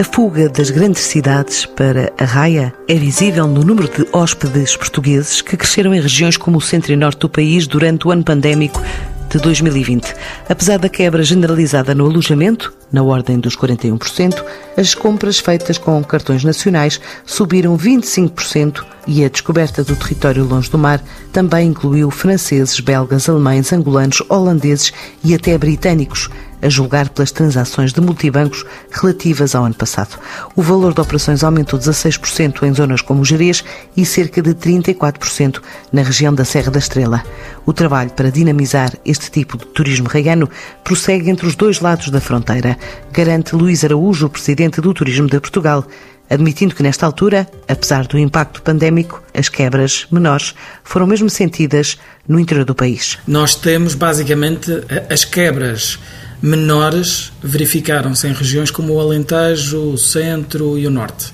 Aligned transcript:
A 0.00 0.04
fuga 0.04 0.48
das 0.48 0.70
grandes 0.70 1.02
cidades 1.02 1.66
para 1.66 2.12
a 2.16 2.24
raia 2.24 2.72
é 2.86 2.94
visível 2.94 3.48
no 3.48 3.64
número 3.64 3.88
de 3.88 4.06
hóspedes 4.12 4.76
portugueses 4.76 5.42
que 5.42 5.56
cresceram 5.56 5.92
em 5.92 6.00
regiões 6.00 6.36
como 6.36 6.58
o 6.58 6.60
centro 6.60 6.92
e 6.92 6.96
norte 6.96 7.18
do 7.18 7.28
país 7.28 7.66
durante 7.66 8.06
o 8.06 8.12
ano 8.12 8.22
pandémico 8.22 8.80
de 9.28 9.38
2020. 9.40 10.14
Apesar 10.48 10.78
da 10.78 10.88
quebra 10.88 11.24
generalizada 11.24 11.96
no 11.96 12.06
alojamento, 12.06 12.72
na 12.92 13.02
ordem 13.02 13.40
dos 13.40 13.56
41%, 13.56 14.40
as 14.76 14.94
compras 14.94 15.40
feitas 15.40 15.78
com 15.78 16.02
cartões 16.04 16.44
nacionais 16.44 17.00
subiram 17.26 17.76
25% 17.76 18.84
e 19.04 19.24
a 19.24 19.28
descoberta 19.28 19.82
do 19.82 19.96
território 19.96 20.44
longe 20.44 20.70
do 20.70 20.78
mar 20.78 21.02
também 21.32 21.70
incluiu 21.70 22.08
franceses, 22.08 22.78
belgas, 22.78 23.28
alemães, 23.28 23.72
angolanos, 23.72 24.22
holandeses 24.28 24.92
e 25.24 25.34
até 25.34 25.58
britânicos, 25.58 26.30
a 26.60 26.68
julgar 26.68 27.08
pelas 27.08 27.30
transações 27.30 27.92
de 27.92 28.00
multibancos 28.00 28.64
relativas 28.90 29.54
ao 29.54 29.64
ano 29.64 29.74
passado. 29.74 30.18
O 30.56 30.62
valor 30.62 30.94
de 30.94 31.00
operações 31.00 31.44
aumentou 31.44 31.78
16% 31.78 32.62
em 32.62 32.74
zonas 32.74 33.00
como 33.00 33.24
Jerez 33.24 33.64
e 33.96 34.04
cerca 34.04 34.42
de 34.42 34.54
34% 34.54 35.60
na 35.92 36.02
região 36.02 36.34
da 36.34 36.44
Serra 36.44 36.70
da 36.70 36.78
Estrela. 36.78 37.22
O 37.64 37.72
trabalho 37.72 38.10
para 38.10 38.30
dinamizar 38.30 38.92
este 39.04 39.30
tipo 39.30 39.56
de 39.56 39.66
turismo 39.66 40.08
reiano 40.08 40.48
prossegue 40.82 41.30
entre 41.30 41.46
os 41.46 41.54
dois 41.54 41.80
lados 41.80 42.10
da 42.10 42.20
fronteira, 42.20 42.78
garante 43.12 43.54
Luís 43.54 43.84
Araújo, 43.84 44.28
presidente 44.28 44.80
do 44.80 44.94
Turismo 44.94 45.28
de 45.28 45.40
Portugal, 45.40 45.86
admitindo 46.30 46.74
que 46.74 46.82
nesta 46.82 47.06
altura, 47.06 47.48
apesar 47.66 48.06
do 48.06 48.18
impacto 48.18 48.62
pandémico, 48.62 49.22
as 49.34 49.48
quebras 49.48 50.06
menores 50.10 50.54
foram 50.84 51.06
mesmo 51.06 51.30
sentidas 51.30 51.98
no 52.26 52.38
interior 52.38 52.64
do 52.64 52.74
país. 52.74 53.18
Nós 53.26 53.54
temos 53.54 53.94
basicamente 53.94 54.70
as 55.10 55.24
quebras 55.24 55.98
menores 56.40 57.32
verificaram-se 57.42 58.26
em 58.28 58.32
regiões 58.32 58.70
como 58.70 58.94
o 58.94 59.00
Alentejo, 59.00 59.92
o 59.92 59.98
Centro 59.98 60.78
e 60.78 60.86
o 60.86 60.90
Norte. 60.90 61.32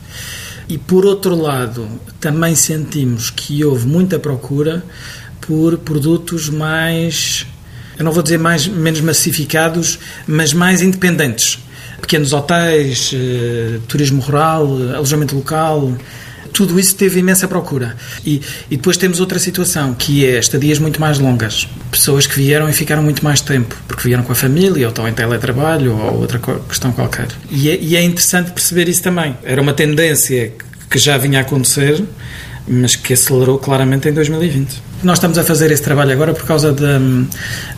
E 0.68 0.78
por 0.78 1.04
outro 1.04 1.34
lado, 1.34 1.86
também 2.18 2.54
sentimos 2.54 3.30
que 3.30 3.62
houve 3.64 3.86
muita 3.86 4.18
procura 4.18 4.82
por 5.40 5.76
produtos 5.78 6.48
mais, 6.48 7.46
eu 7.98 8.04
não 8.04 8.12
vou 8.12 8.22
dizer 8.22 8.38
mais 8.38 8.66
menos 8.66 9.00
massificados, 9.00 9.98
mas 10.26 10.54
mais 10.54 10.80
independentes. 10.80 11.58
Pequenos 12.00 12.32
hotéis, 12.32 13.12
eh, 13.14 13.78
turismo 13.86 14.22
rural, 14.22 14.66
alojamento 14.94 15.36
local, 15.36 15.92
tudo 16.54 16.78
isso 16.78 16.94
teve 16.94 17.18
imensa 17.18 17.48
procura. 17.48 17.96
E, 18.24 18.40
e 18.70 18.76
depois 18.76 18.96
temos 18.96 19.18
outra 19.18 19.40
situação, 19.40 19.92
que 19.92 20.24
é 20.24 20.38
estadias 20.38 20.78
muito 20.78 21.00
mais 21.00 21.18
longas. 21.18 21.68
Pessoas 21.90 22.28
que 22.28 22.36
vieram 22.36 22.70
e 22.70 22.72
ficaram 22.72 23.02
muito 23.02 23.22
mais 23.24 23.40
tempo, 23.40 23.76
porque 23.88 24.04
vieram 24.04 24.22
com 24.22 24.32
a 24.32 24.36
família, 24.36 24.86
ou 24.86 24.90
estão 24.90 25.06
em 25.06 25.12
teletrabalho, 25.12 25.98
ou 25.98 26.20
outra 26.20 26.40
questão 26.68 26.92
qualquer. 26.92 27.26
E 27.50 27.68
é, 27.68 27.78
e 27.78 27.96
é 27.96 28.02
interessante 28.02 28.52
perceber 28.52 28.88
isso 28.88 29.02
também. 29.02 29.36
Era 29.42 29.60
uma 29.60 29.74
tendência 29.74 30.52
que 30.88 30.98
já 30.98 31.18
vinha 31.18 31.40
a 31.40 31.42
acontecer, 31.42 32.02
mas 32.68 32.94
que 32.94 33.12
acelerou 33.12 33.58
claramente 33.58 34.08
em 34.08 34.12
2020. 34.12 34.93
Nós 35.04 35.18
estamos 35.18 35.36
a 35.36 35.44
fazer 35.44 35.70
esse 35.70 35.82
trabalho 35.82 36.12
agora 36.12 36.32
por 36.32 36.46
causa 36.46 36.72
da, 36.72 36.98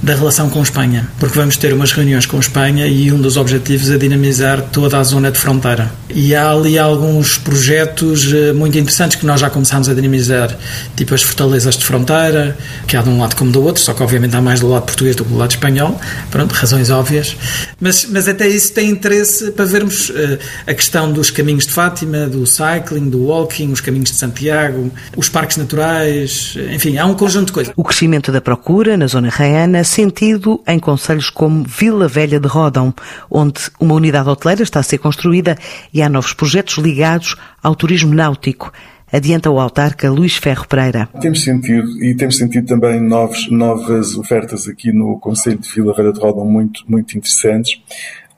da 0.00 0.14
relação 0.14 0.48
com 0.48 0.62
Espanha, 0.62 1.08
porque 1.18 1.36
vamos 1.36 1.56
ter 1.56 1.72
umas 1.74 1.90
reuniões 1.90 2.24
com 2.24 2.38
Espanha 2.38 2.86
e 2.86 3.10
um 3.10 3.20
dos 3.20 3.36
objetivos 3.36 3.90
é 3.90 3.98
dinamizar 3.98 4.62
toda 4.70 4.96
a 4.96 5.02
zona 5.02 5.32
de 5.32 5.36
fronteira. 5.36 5.90
E 6.08 6.36
há 6.36 6.52
ali 6.52 6.78
alguns 6.78 7.36
projetos 7.36 8.32
eh, 8.32 8.52
muito 8.52 8.78
interessantes 8.78 9.18
que 9.18 9.26
nós 9.26 9.40
já 9.40 9.50
começámos 9.50 9.88
a 9.88 9.94
dinamizar, 9.94 10.56
tipo 10.94 11.16
as 11.16 11.22
fortalezas 11.22 11.76
de 11.76 11.84
fronteira, 11.84 12.56
que 12.86 12.96
há 12.96 13.02
de 13.02 13.08
um 13.08 13.18
lado 13.18 13.34
como 13.34 13.50
do 13.50 13.60
outro, 13.64 13.82
só 13.82 13.92
que 13.92 14.04
obviamente 14.04 14.36
há 14.36 14.40
mais 14.40 14.60
do 14.60 14.68
lado 14.68 14.84
português 14.84 15.16
do 15.16 15.24
que 15.24 15.30
do 15.30 15.36
lado 15.36 15.50
espanhol, 15.50 16.00
pronto, 16.30 16.52
razões 16.52 16.90
óbvias. 16.90 17.36
Mas, 17.80 18.06
mas 18.08 18.28
até 18.28 18.46
isso 18.46 18.72
tem 18.72 18.88
interesse 18.88 19.50
para 19.50 19.64
vermos 19.64 20.10
uh, 20.10 20.38
a 20.64 20.72
questão 20.72 21.12
dos 21.12 21.32
caminhos 21.32 21.66
de 21.66 21.72
Fátima, 21.72 22.28
do 22.28 22.46
cycling, 22.46 23.10
do 23.10 23.24
walking, 23.24 23.72
os 23.72 23.80
caminhos 23.80 24.10
de 24.12 24.16
Santiago, 24.16 24.92
os 25.16 25.28
parques 25.28 25.56
naturais, 25.56 26.54
enfim, 26.72 26.96
há 26.98 27.04
um 27.04 27.15
conjunto 27.16 27.46
de 27.46 27.52
coisas. 27.52 27.74
O 27.76 27.82
crescimento 27.82 28.30
da 28.30 28.40
procura 28.40 28.96
na 28.96 29.06
zona 29.06 29.28
raiana 29.28 29.82
sentido 29.84 30.62
em 30.66 30.78
conselhos 30.78 31.30
como 31.30 31.64
Vila 31.64 32.08
Velha 32.08 32.38
de 32.38 32.48
Rodão, 32.48 32.94
onde 33.30 33.60
uma 33.80 33.94
unidade 33.94 34.28
hoteleira 34.28 34.62
está 34.62 34.80
a 34.80 34.82
ser 34.82 34.98
construída 34.98 35.56
e 35.92 36.02
há 36.02 36.08
novos 36.08 36.32
projetos 36.32 36.76
ligados 36.78 37.36
ao 37.62 37.74
turismo 37.74 38.14
náutico 38.14 38.72
adianta 39.12 39.50
o 39.50 39.60
autarca 39.60 40.10
Luís 40.10 40.36
Ferro 40.36 40.66
Pereira. 40.68 41.08
Temos 41.20 41.42
sentido 41.42 42.02
e 42.02 42.14
temos 42.14 42.36
sentido 42.36 42.66
também 42.66 43.00
novos, 43.00 43.50
novas 43.50 44.16
ofertas 44.16 44.68
aqui 44.68 44.92
no 44.92 45.18
Conselho 45.18 45.58
de 45.58 45.68
Vila 45.68 45.94
Velha 45.94 46.12
de 46.12 46.20
Rodão 46.20 46.44
muito, 46.44 46.82
muito 46.88 47.16
interessantes. 47.16 47.80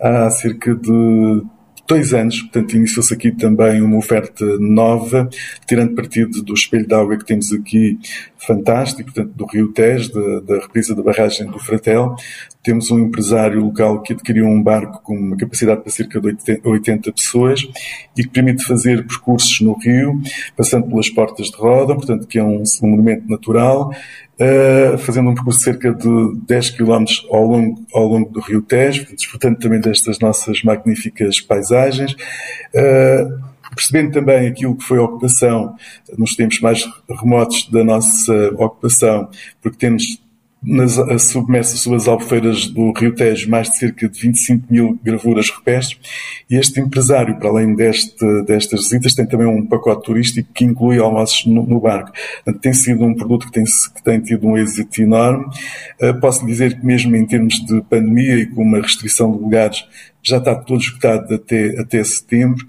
Há 0.00 0.30
cerca 0.30 0.74
de 0.74 1.42
dois 1.88 2.12
anos, 2.12 2.42
portanto, 2.42 2.76
iniciou-se 2.76 3.14
aqui 3.14 3.32
também 3.32 3.80
uma 3.80 3.96
oferta 3.96 4.44
nova, 4.58 5.28
tirando 5.66 5.94
partido 5.94 6.42
do 6.42 6.52
espelho 6.52 6.86
de 6.86 6.94
água 6.94 7.16
que 7.16 7.24
temos 7.24 7.50
aqui, 7.50 7.98
fantástico, 8.36 9.10
portanto, 9.10 9.32
do 9.34 9.46
Rio 9.46 9.72
Tejo, 9.72 10.12
da, 10.12 10.40
da 10.40 10.60
represa 10.60 10.94
da 10.94 11.02
barragem 11.02 11.46
do 11.46 11.58
Fratel. 11.58 12.14
Temos 12.62 12.90
um 12.90 12.98
empresário 12.98 13.60
local 13.62 14.02
que 14.02 14.12
adquiriu 14.12 14.44
um 14.44 14.62
barco 14.62 15.00
com 15.02 15.16
uma 15.16 15.36
capacidade 15.36 15.80
para 15.80 15.90
cerca 15.90 16.20
de 16.20 16.36
80 16.62 17.10
pessoas 17.10 17.66
e 18.16 18.22
que 18.22 18.28
permite 18.28 18.64
fazer 18.64 19.06
percursos 19.06 19.58
no 19.62 19.72
rio, 19.78 20.20
passando 20.54 20.86
pelas 20.88 21.08
portas 21.08 21.46
de 21.46 21.56
roda, 21.56 21.94
portanto, 21.94 22.26
que 22.26 22.38
é 22.38 22.44
um, 22.44 22.62
um 22.82 22.86
monumento 22.86 23.26
natural, 23.26 23.90
Uh, 24.40 24.96
fazendo 24.98 25.30
um 25.30 25.34
percurso 25.34 25.58
de 25.58 25.64
cerca 25.64 25.92
de 25.92 26.36
10 26.46 26.70
km 26.70 27.04
ao 27.28 27.44
longo, 27.44 27.84
ao 27.92 28.06
longo 28.06 28.30
do 28.30 28.40
Rio 28.40 28.62
Tejo, 28.62 29.06
desfrutando 29.12 29.58
também 29.58 29.80
destas 29.80 30.20
nossas 30.20 30.62
magníficas 30.62 31.40
paisagens. 31.40 32.12
Uh, 32.12 33.48
percebendo 33.74 34.12
também 34.12 34.48
aquilo 34.48 34.76
que 34.76 34.84
foi 34.84 34.98
a 34.98 35.02
ocupação 35.02 35.76
nos 36.16 36.34
tempos 36.34 36.60
mais 36.60 36.88
remotos 37.08 37.68
da 37.70 37.84
nossa 37.84 38.34
ocupação, 38.56 39.28
porque 39.62 39.78
temos 39.78 40.20
nas, 40.62 40.98
a 40.98 41.18
submersa 41.18 41.76
sob 41.76 41.96
as 41.96 42.08
albufeiras 42.08 42.66
do 42.66 42.92
Rio 42.92 43.14
Tejo 43.14 43.48
mais 43.48 43.70
de 43.70 43.78
cerca 43.78 44.08
de 44.08 44.20
25 44.20 44.66
mil 44.70 44.98
gravuras 45.02 45.48
rupestres 45.50 45.98
e 46.50 46.56
este 46.56 46.80
empresário, 46.80 47.38
para 47.38 47.48
além 47.48 47.74
deste, 47.74 48.42
destas 48.42 48.82
visitas, 48.82 49.14
tem 49.14 49.26
também 49.26 49.46
um 49.46 49.66
pacote 49.66 50.04
turístico 50.04 50.52
que 50.52 50.64
inclui 50.64 50.98
almoços 50.98 51.46
no, 51.46 51.64
no 51.64 51.80
barco. 51.80 52.12
Portanto, 52.44 52.62
tem 52.62 52.72
sido 52.72 53.04
um 53.04 53.14
produto 53.14 53.46
que 53.46 53.52
tem, 53.52 53.64
que 53.64 54.02
tem 54.02 54.20
tido 54.20 54.46
um 54.46 54.56
êxito 54.56 55.00
enorme. 55.00 55.46
Uh, 56.00 56.18
posso 56.20 56.44
dizer 56.44 56.78
que 56.78 56.84
mesmo 56.84 57.14
em 57.14 57.26
termos 57.26 57.54
de 57.64 57.80
pandemia 57.82 58.36
e 58.36 58.46
com 58.46 58.62
uma 58.62 58.80
restrição 58.80 59.30
de 59.30 59.38
lugares, 59.42 59.84
já 60.22 60.38
está 60.38 60.54
todo 60.54 60.80
esgotado 60.80 61.34
até, 61.34 61.78
até 61.80 62.02
setembro. 62.02 62.66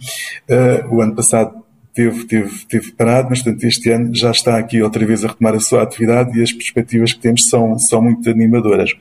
Uh, 0.47 0.95
o 0.95 1.01
ano 1.01 1.15
passado 1.15 1.68
teve, 1.99 2.23
teve, 2.25 2.65
teve 2.65 2.91
parado, 2.93 3.27
mas 3.29 3.41
portanto 3.41 3.63
este 3.65 3.89
ano 3.89 4.15
já 4.15 4.31
está 4.31 4.57
aqui 4.57 4.81
outra 4.81 5.05
vez 5.05 5.25
a 5.25 5.27
retomar 5.27 5.53
a 5.53 5.59
sua 5.59 5.83
atividade 5.83 6.39
e 6.39 6.41
as 6.41 6.53
perspectivas 6.53 7.11
que 7.11 7.19
temos 7.19 7.49
são, 7.49 7.77
são 7.77 8.01
muito 8.01 8.29
animadoras. 8.29 8.91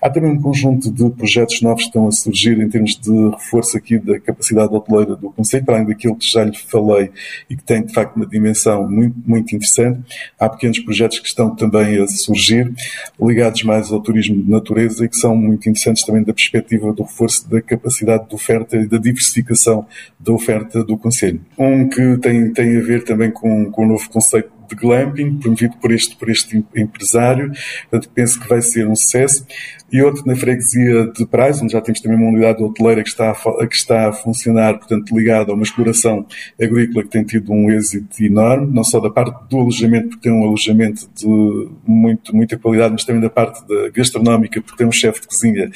Há 0.00 0.10
também 0.10 0.30
um 0.30 0.40
conjunto 0.40 0.90
de 0.90 1.10
projetos 1.10 1.60
novos 1.60 1.82
que 1.82 1.88
estão 1.88 2.06
a 2.06 2.12
surgir 2.12 2.58
em 2.60 2.68
termos 2.68 2.96
de 2.96 3.30
reforço 3.30 3.76
aqui 3.76 3.98
da 3.98 4.18
capacidade 4.20 4.74
hoteleira 4.74 5.16
do 5.16 5.30
Conselho, 5.30 5.64
para 5.64 5.76
além 5.76 5.86
daquilo 5.88 6.16
que 6.16 6.30
já 6.30 6.44
lhe 6.44 6.56
falei 6.56 7.10
e 7.48 7.56
que 7.56 7.62
tem 7.62 7.84
de 7.84 7.92
facto 7.92 8.16
uma 8.16 8.26
dimensão 8.26 8.88
muito, 8.88 9.16
muito 9.26 9.54
interessante. 9.54 10.00
Há 10.38 10.48
pequenos 10.48 10.78
projetos 10.80 11.18
que 11.18 11.28
estão 11.28 11.54
também 11.54 12.00
a 12.02 12.06
surgir, 12.06 12.72
ligados 13.20 13.62
mais 13.64 13.92
ao 13.92 14.00
turismo 14.00 14.42
de 14.42 14.50
natureza 14.50 15.04
e 15.04 15.08
que 15.08 15.16
são 15.16 15.36
muito 15.36 15.68
interessantes 15.68 16.04
também 16.04 16.22
da 16.22 16.32
perspectiva 16.32 16.92
do 16.92 17.02
reforço 17.02 17.48
da 17.48 17.60
capacidade 17.60 18.28
de 18.28 18.34
oferta 18.34 18.76
e 18.76 18.86
da 18.86 18.98
diversificação 18.98 19.86
da 20.18 20.32
oferta 20.32 20.84
do 20.84 20.96
Conselho. 20.96 21.40
Um 21.58 21.88
que 21.88 22.16
tem, 22.18 22.52
tem 22.52 22.76
a 22.76 22.80
ver 22.80 23.04
também 23.04 23.30
com, 23.30 23.70
com 23.70 23.84
o 23.84 23.88
novo 23.88 24.08
conceito 24.10 24.57
de 24.68 24.76
glamping, 24.76 25.38
promovido 25.38 25.76
por 25.78 25.90
este, 25.90 26.16
por 26.16 26.28
este 26.28 26.64
empresário. 26.76 27.52
Portanto, 27.90 28.10
penso 28.14 28.40
que 28.40 28.48
vai 28.48 28.62
ser 28.62 28.86
um 28.86 28.96
sucesso. 28.96 29.46
E 29.90 30.02
outro 30.02 30.22
na 30.26 30.36
freguesia 30.36 31.06
de 31.16 31.26
Prais, 31.26 31.62
onde 31.62 31.72
já 31.72 31.80
temos 31.80 32.00
também 32.00 32.18
uma 32.18 32.28
unidade 32.28 32.62
hoteleira 32.62 33.02
que 33.02 33.08
está 33.08 33.30
a, 33.30 33.66
que 33.66 33.74
está 33.74 34.08
a 34.10 34.12
funcionar, 34.12 34.74
portanto, 34.74 35.16
ligada 35.16 35.50
a 35.50 35.54
uma 35.54 35.62
exploração 35.62 36.26
agrícola 36.60 37.04
que 37.04 37.08
tem 37.08 37.24
tido 37.24 37.50
um 37.52 37.70
êxito 37.70 38.22
enorme, 38.22 38.70
não 38.70 38.84
só 38.84 39.00
da 39.00 39.08
parte 39.08 39.48
do 39.48 39.58
alojamento, 39.58 40.08
porque 40.08 40.28
tem 40.28 40.32
um 40.32 40.44
alojamento 40.44 41.08
de 41.16 41.68
muito, 41.86 42.36
muita 42.36 42.58
qualidade, 42.58 42.92
mas 42.92 43.04
também 43.04 43.22
da 43.22 43.30
parte 43.30 43.66
da 43.66 43.88
gastronómica, 43.88 44.60
porque 44.60 44.76
tem 44.76 44.86
um 44.86 44.92
chefe 44.92 45.22
de 45.22 45.26
cozinha 45.28 45.70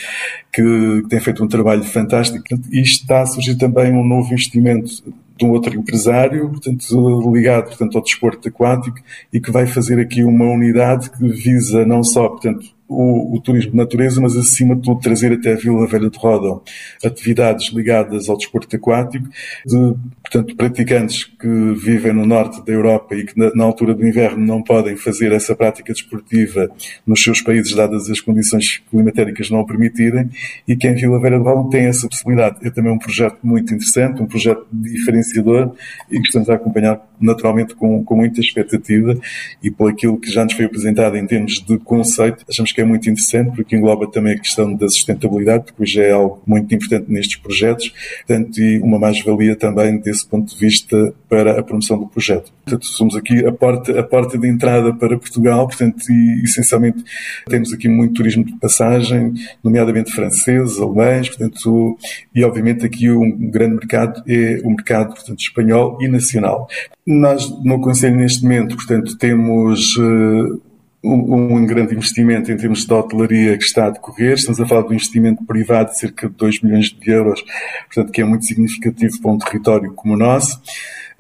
que, 0.53 0.63
que 1.03 1.09
tem 1.09 1.19
feito 1.19 1.43
um 1.43 1.49
trabalho 1.49 1.83
fantástico. 1.83 2.45
E 2.71 2.81
está 2.81 3.23
a 3.23 3.27
surgir 3.27 3.57
também 3.57 3.93
um 3.95 4.05
novo 4.05 4.29
investimento 4.35 5.03
de 5.37 5.45
um 5.45 5.51
outro 5.51 5.75
empresário, 5.75 6.49
portanto, 6.49 7.33
ligado 7.33 7.69
portanto, 7.69 7.97
ao 7.97 8.05
desporto 8.05 8.49
aquático 8.49 8.99
e 9.33 9.41
que 9.41 9.51
vai 9.51 9.67
fazer 9.67 9.99
aqui 10.01 10.23
uma 10.25 10.45
unidade 10.45 11.11
que 11.11 11.27
visa 11.29 11.85
não 11.85 12.03
só 12.03 12.29
portanto, 12.29 12.67
o, 12.93 13.37
o, 13.37 13.41
turismo 13.41 13.73
de 13.73 13.77
natureza, 13.77 14.21
mas 14.21 14.37
acima 14.37 14.75
de 14.77 14.83
tudo 14.83 15.01
trazer 15.01 15.33
até 15.33 15.53
a 15.53 15.57
Vila 15.57 15.87
Velha 15.87 16.11
de 16.11 16.19
Roda 16.19 16.61
atividades 17.05 17.73
ligadas 17.73 18.29
ao 18.29 18.37
desporto 18.37 18.77
aquático, 18.77 19.27
de, 19.67 19.95
portanto, 20.23 20.57
praticantes 20.57 21.25
que 21.25 21.49
vivem 21.75 22.13
no 22.13 22.27
norte 22.27 22.65
da 22.65 22.73
Europa 22.73 23.15
e 23.15 23.25
que 23.25 23.39
na, 23.39 23.53
na 23.55 23.65
altura 23.65 23.95
do 23.95 24.07
inverno 24.07 24.45
não 24.45 24.63
podem 24.63 24.97
fazer 24.97 25.33
essa 25.33 25.55
prática 25.55 25.93
desportiva 25.93 26.71
nos 27.07 27.23
seus 27.23 27.41
países, 27.41 27.75
dadas 27.75 28.11
as 28.11 28.21
condições 28.21 28.83
climatéricas 28.91 29.51
não 29.51 29.61
o 29.61 29.67
permitirem, 29.67 30.29
e 30.67 30.77
que 30.77 30.87
em 30.87 30.95
Vila 30.95 31.21
Velha 31.21 31.39
de 31.39 31.45
Roda 31.45 31.71
tem 31.71 31.87
essa 31.87 32.09
possibilidade. 32.09 32.57
É 32.63 32.71
também 32.71 32.93
um 32.93 32.99
projeto 32.99 33.39
muito 33.43 33.75
interessante, 33.75 34.23
um 34.23 34.27
projeto 34.27 34.67
diferenciador 34.73 35.73
e 36.11 36.21
que 36.21 36.27
estamos 36.27 36.49
a 36.51 36.55
acompanhar 36.55 37.01
naturalmente 37.21 37.75
com, 37.75 38.05
com 38.05 38.17
muita 38.17 38.41
expectativa 38.41 39.17
e 39.63 39.71
por 39.71 39.91
aquilo 39.91 40.19
que 40.19 40.31
já 40.31 40.45
nos 40.45 40.55
foi 40.55 40.65
apresentado 40.65 41.17
em 41.17 41.27
termos 41.27 41.65
de 41.67 41.79
conceito, 41.79 42.45
achamos 42.49 42.73
que 42.73 42.81
é 42.83 42.85
muito 42.85 43.09
interessante 43.09 43.55
porque 43.55 43.77
engloba 43.77 44.11
também 44.11 44.35
a 44.35 44.39
questão 44.39 44.75
da 44.75 44.89
sustentabilidade, 44.89 45.65
porque 45.65 45.83
hoje 45.83 46.01
é 46.01 46.13
algo 46.13 46.43
muito 46.47 46.75
importante 46.75 47.07
nestes 47.09 47.37
projetos, 47.37 47.93
portanto, 48.27 48.59
e 48.59 48.79
uma 48.81 48.99
mais-valia 48.99 49.57
também 49.57 49.99
desse 49.99 50.27
ponto 50.27 50.53
de 50.55 50.59
vista 50.59 51.15
para 51.29 51.59
a 51.59 51.63
promoção 51.63 51.99
do 51.99 52.07
projeto. 52.07 52.53
Portanto, 52.65 52.87
somos 52.87 53.17
aqui 53.17 53.45
a 53.47 53.53
porta, 53.53 53.99
a 53.99 54.03
porta 54.03 54.39
de 54.39 54.49
entrada 54.49 54.93
para 54.93 55.19
Portugal, 55.19 55.67
portanto, 55.67 56.03
e 56.11 56.43
essencialmente 56.45 57.03
temos 57.49 57.73
aqui 57.73 57.89
muito 57.89 58.15
turismo 58.15 58.45
de 58.45 58.53
passagem, 58.59 59.33
nomeadamente 59.63 60.13
franceses, 60.13 60.79
alemães, 60.79 61.29
portanto, 61.29 61.99
e 62.35 62.45
obviamente 62.45 62.85
aqui 62.85 63.11
um 63.11 63.51
grande 63.51 63.77
mercado 63.77 64.23
é 64.29 64.61
o 64.65 64.71
mercado, 64.71 65.15
portanto, 65.15 65.41
espanhol 65.41 65.99
e 66.01 66.09
nacional. 66.09 66.69
Nós, 67.07 67.51
no 67.65 67.81
Conselho, 67.81 68.17
neste 68.17 68.43
momento, 68.43 68.77
portanto, 68.77 69.17
temos 69.19 69.97
uh, 69.97 70.61
um, 71.03 71.57
um, 71.57 71.67
grande 71.67 71.95
investimento 71.95 72.53
em 72.53 72.57
termos 72.57 72.87
de 72.87 72.93
hotelaria 72.93 73.59
que 73.59 73.65
está 73.65 73.87
a 73.87 73.91
decorrer. 73.91 74.35
Estamos 74.35 74.61
a 74.61 74.67
falar 74.67 74.83
de 74.83 74.89
um 74.89 74.95
investimento 74.95 75.45
privado 75.45 75.91
de 75.91 75.99
cerca 75.99 76.29
de 76.29 76.35
2 76.35 76.63
milhões 76.63 76.87
de 76.87 77.11
euros, 77.11 77.43
portanto, 77.87 78.13
que 78.13 78.21
é 78.21 78.25
muito 78.25 78.45
significativo 78.45 79.21
para 79.21 79.31
um 79.33 79.39
território 79.39 79.93
como 79.95 80.15
o 80.15 80.17
nosso. 80.17 80.61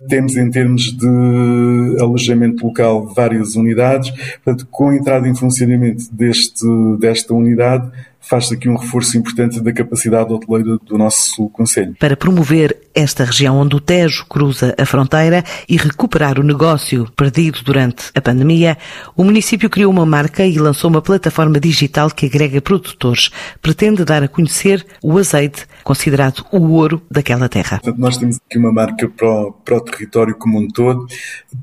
Temos, 0.08 0.37
em 0.37 0.50
termos 0.50 0.96
de 0.96 1.96
alojamento 2.00 2.67
local, 2.67 3.12
várias 3.14 3.55
unidades. 3.55 4.11
Portanto, 4.43 4.67
com 4.70 4.88
a 4.88 4.96
entrada 4.96 5.29
em 5.29 5.34
funcionamento 5.34 6.05
deste, 6.12 6.67
desta 6.99 7.34
unidade, 7.34 7.90
faz 8.22 8.50
aqui 8.52 8.69
um 8.69 8.76
reforço 8.76 9.19
importante 9.19 9.60
da 9.60 9.72
capacidade 9.72 10.32
hoteleira 10.32 10.78
do 10.78 10.96
nosso 10.96 11.48
Conselho. 11.50 11.94
Para 11.98 12.16
promover 12.16 12.76
esta 12.94 13.24
região 13.24 13.56
onde 13.56 13.74
o 13.74 13.80
Tejo 13.80 14.26
cruza 14.26 14.74
a 14.78 14.84
fronteira 14.86 15.42
e 15.69 15.76
recuperar 15.76 16.38
o 16.38 16.42
negócio 16.42 17.10
perdido 17.16 17.60
durante 17.64 18.10
a 18.14 18.20
pandemia, 18.20 18.76
o 19.16 19.24
município 19.24 19.69
criou 19.69 19.90
uma 19.90 20.06
marca 20.06 20.44
e 20.44 20.58
lançou 20.58 20.88
uma 20.90 21.02
plataforma 21.02 21.58
digital 21.58 22.10
que 22.10 22.26
agrega 22.26 22.60
produtores. 22.60 23.30
Pretende 23.60 24.04
dar 24.04 24.22
a 24.22 24.28
conhecer 24.28 24.86
o 25.02 25.19
azeite, 25.19 25.66
considerado 25.82 26.44
o 26.52 26.72
ouro 26.72 27.02
daquela 27.10 27.48
terra. 27.48 27.80
Portanto, 27.80 28.00
nós 28.00 28.16
temos 28.16 28.38
aqui 28.46 28.58
uma 28.58 28.72
marca 28.72 29.08
para 29.08 29.28
o, 29.28 29.52
para 29.52 29.76
o 29.76 29.80
território 29.80 30.34
como 30.36 30.58
um 30.58 30.69
todo, 30.69 31.06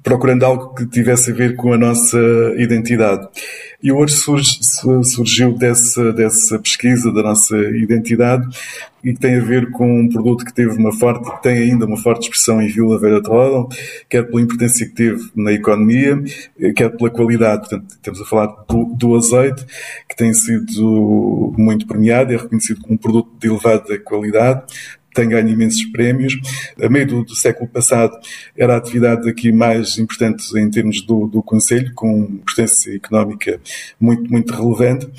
procurando 0.03 0.43
algo 0.43 0.73
que 0.73 0.85
tivesse 0.85 1.31
a 1.31 1.33
ver 1.33 1.55
com 1.55 1.73
a 1.73 1.77
nossa 1.77 2.19
identidade. 2.57 3.27
E 3.81 3.93
ouro 3.93 4.09
surge, 4.09 4.59
surgiu 5.05 5.53
dessa, 5.53 6.11
dessa 6.11 6.59
pesquisa 6.59 7.13
da 7.13 7.23
nossa 7.23 7.57
identidade 7.57 8.45
e 9.01 9.13
tem 9.13 9.37
a 9.37 9.41
ver 9.41 9.71
com 9.71 10.01
um 10.01 10.09
produto 10.09 10.43
que 10.43 10.53
teve 10.53 10.77
uma 10.77 10.91
forte, 10.91 11.41
tem 11.41 11.57
ainda 11.59 11.85
uma 11.85 11.95
forte 11.95 12.23
expressão 12.23 12.61
em 12.61 12.67
Vila 12.67 12.99
Velha 12.99 13.21
de 13.21 13.29
Roda, 13.29 13.73
quer 14.09 14.23
pela 14.23 14.41
importância 14.41 14.85
que 14.85 14.93
teve 14.93 15.31
na 15.33 15.53
economia, 15.53 16.21
quer 16.75 16.89
pela 16.89 17.09
qualidade. 17.09 17.61
Portanto, 17.61 17.91
estamos 17.91 18.21
a 18.21 18.25
falar 18.25 18.47
do, 18.67 18.85
do 18.95 19.15
azeite, 19.15 19.65
que 20.09 20.15
tem 20.15 20.33
sido 20.33 21.53
muito 21.57 21.87
premiado, 21.87 22.33
é 22.33 22.35
reconhecido 22.35 22.81
como 22.81 22.95
um 22.95 22.97
produto 22.97 23.29
de 23.39 23.47
elevada 23.47 23.97
qualidade, 23.99 24.63
tem 25.19 25.29
ganho 25.29 25.49
imensos 25.49 25.85
prémios. 25.85 26.33
A 26.81 26.89
meio 26.89 27.07
do, 27.07 27.23
do, 27.25 27.35
século 27.35 27.67
passado 27.67 28.17
era 28.55 28.75
a 28.75 28.77
atividade 28.77 29.29
aqui 29.29 29.51
mais 29.51 29.97
importante 29.97 30.45
em 30.57 30.69
termos 30.69 31.01
do, 31.01 31.27
do 31.27 31.43
Conselho, 31.43 31.93
com 31.93 32.21
importância 32.21 32.95
económica 32.95 33.59
muito, 33.99 34.31
muito 34.31 34.53
relevante, 34.53 35.09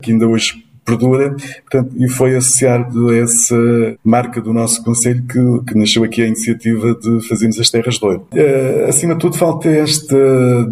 que 0.00 0.12
ainda 0.12 0.26
hoje 0.26 0.64
perdura, 0.90 1.36
portanto, 1.70 1.94
e 1.96 2.08
foi 2.08 2.34
associado 2.34 3.10
a 3.10 3.16
essa 3.16 3.56
marca 4.04 4.40
do 4.40 4.52
nosso 4.52 4.82
Conselho 4.82 5.22
que, 5.22 5.72
que 5.72 5.78
nasceu 5.78 6.02
aqui 6.02 6.22
a 6.22 6.26
iniciativa 6.26 6.94
de 6.94 7.28
fazermos 7.28 7.58
as 7.60 7.70
Terras 7.70 7.94
de 7.94 8.04
Ouro. 8.04 8.26
Uh, 8.32 8.88
acima 8.88 9.14
de 9.14 9.20
tudo, 9.20 9.36
falta 9.36 9.68
esta 9.68 10.16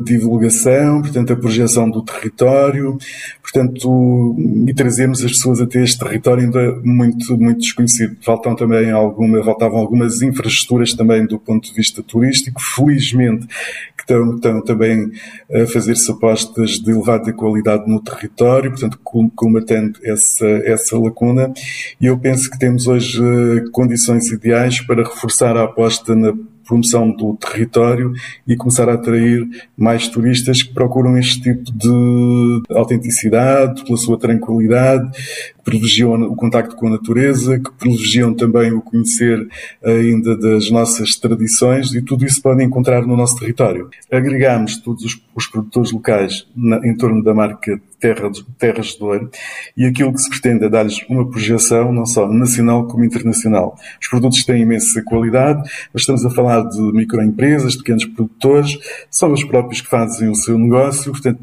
divulgação, 0.05 1.03
portanto, 1.03 1.33
a 1.33 1.37
projeção 1.37 1.89
do 1.89 2.03
território, 2.03 2.99
portanto, 3.43 4.37
e 4.67 4.75
trazemos 4.75 5.25
as 5.25 5.33
pessoas 5.33 5.61
até 5.61 5.83
este 5.83 5.99
território 5.99 6.45
ainda 6.45 6.81
muito, 6.83 7.37
muito 7.39 7.61
desconhecido. 7.61 8.17
Faltam 8.23 8.55
também 8.57 8.91
alguma, 8.91 9.43
faltavam 9.45 9.79
algumas 9.79 10.21
infraestruturas 10.23 10.93
também 10.95 11.27
do 11.27 11.39
ponto 11.39 11.69
de 11.69 11.75
vista 11.75 12.03
turístico. 12.03 12.61
Felizmente, 12.61 13.47
que 13.47 14.03
estão, 14.03 14.35
estão 14.35 14.63
também 14.63 15.11
a 15.53 15.67
fazer-se 15.67 16.11
apostas 16.11 16.73
de 16.73 16.91
elevada 16.91 17.33
qualidade 17.33 17.89
no 17.89 18.01
território, 18.01 18.71
portanto, 18.71 18.99
combatendo 19.35 19.99
essa, 20.09 20.47
essa 20.65 20.99
lacuna. 20.99 21.53
E 22.01 22.07
eu 22.07 22.19
penso 22.19 22.51
que 22.51 22.59
temos 22.59 22.87
hoje 22.87 23.21
eh, 23.23 23.65
condições 23.73 24.31
ideais 24.31 24.81
para 24.81 25.03
reforçar 25.03 25.57
a 25.57 25.65
aposta 25.65 26.15
na 26.15 26.33
promoção 26.69 27.11
do 27.11 27.35
território 27.35 28.13
e 28.47 28.55
começar 28.55 28.89
a 28.91 28.95
atrair 28.95 29.49
mais 29.75 30.07
turistas 30.07 30.63
que 30.63 30.75
procuram 30.75 31.17
este 31.17 31.41
tipo 31.41 31.73
de 31.73 32.63
autenticidade, 32.71 33.83
pela 33.85 33.97
sua 33.97 34.19
tranquilidade, 34.19 35.11
que 35.11 35.65
privilegiam 35.65 36.13
o 36.25 36.37
contacto 36.37 36.77
com 36.77 36.89
a 36.89 36.91
natureza, 36.91 37.59
que 37.59 37.73
privilegiam 37.73 38.35
também 38.35 38.71
o 38.73 38.83
conhecer 38.83 39.49
ainda 39.83 40.37
das 40.37 40.71
nossas 40.71 41.17
tradições 41.17 41.95
e 41.95 42.03
tudo 42.03 42.27
isso 42.27 42.43
podem 42.43 42.67
encontrar 42.67 43.07
no 43.07 43.17
nosso 43.17 43.39
território. 43.39 43.89
Agregamos 44.13 44.77
todos 44.77 45.05
os, 45.35 45.47
produtores 45.49 45.93
locais 45.93 46.47
na, 46.55 46.77
em 46.87 46.95
torno 46.95 47.25
da 47.25 47.33
marca 47.33 47.81
terra, 47.99 48.31
terras 48.59 48.87
de 48.89 48.99
Douro 48.99 49.31
e 49.77 49.87
aquilo 49.87 50.13
que 50.13 50.21
se 50.21 50.31
pretende 50.31 50.65
é 50.65 50.69
dar-lhes 50.69 51.05
uma 51.09 51.29
projeção 51.29 51.93
não 51.93 52.07
só 52.07 52.29
nacional 52.29 52.87
como 52.87 53.05
internacional. 53.05 53.77
Os 54.01 54.09
produtos 54.09 54.45
têm 54.45 54.63
imensa 54.63 55.03
qualidade, 55.03 55.69
mas 55.93 56.03
estamos 56.03 56.25
a 56.25 56.31
falar 56.31 56.63
de 56.69 56.81
microempresas, 56.81 57.73
de 57.73 57.79
pequenos 57.79 58.05
produtores, 58.05 58.79
são 59.11 59.33
os 59.33 59.45
próprios 59.45 59.81
que 59.81 59.89
fazem 59.89 60.29
o 60.29 60.35
seu 60.35 60.59
negócio, 60.59 61.13
portanto, 61.13 61.41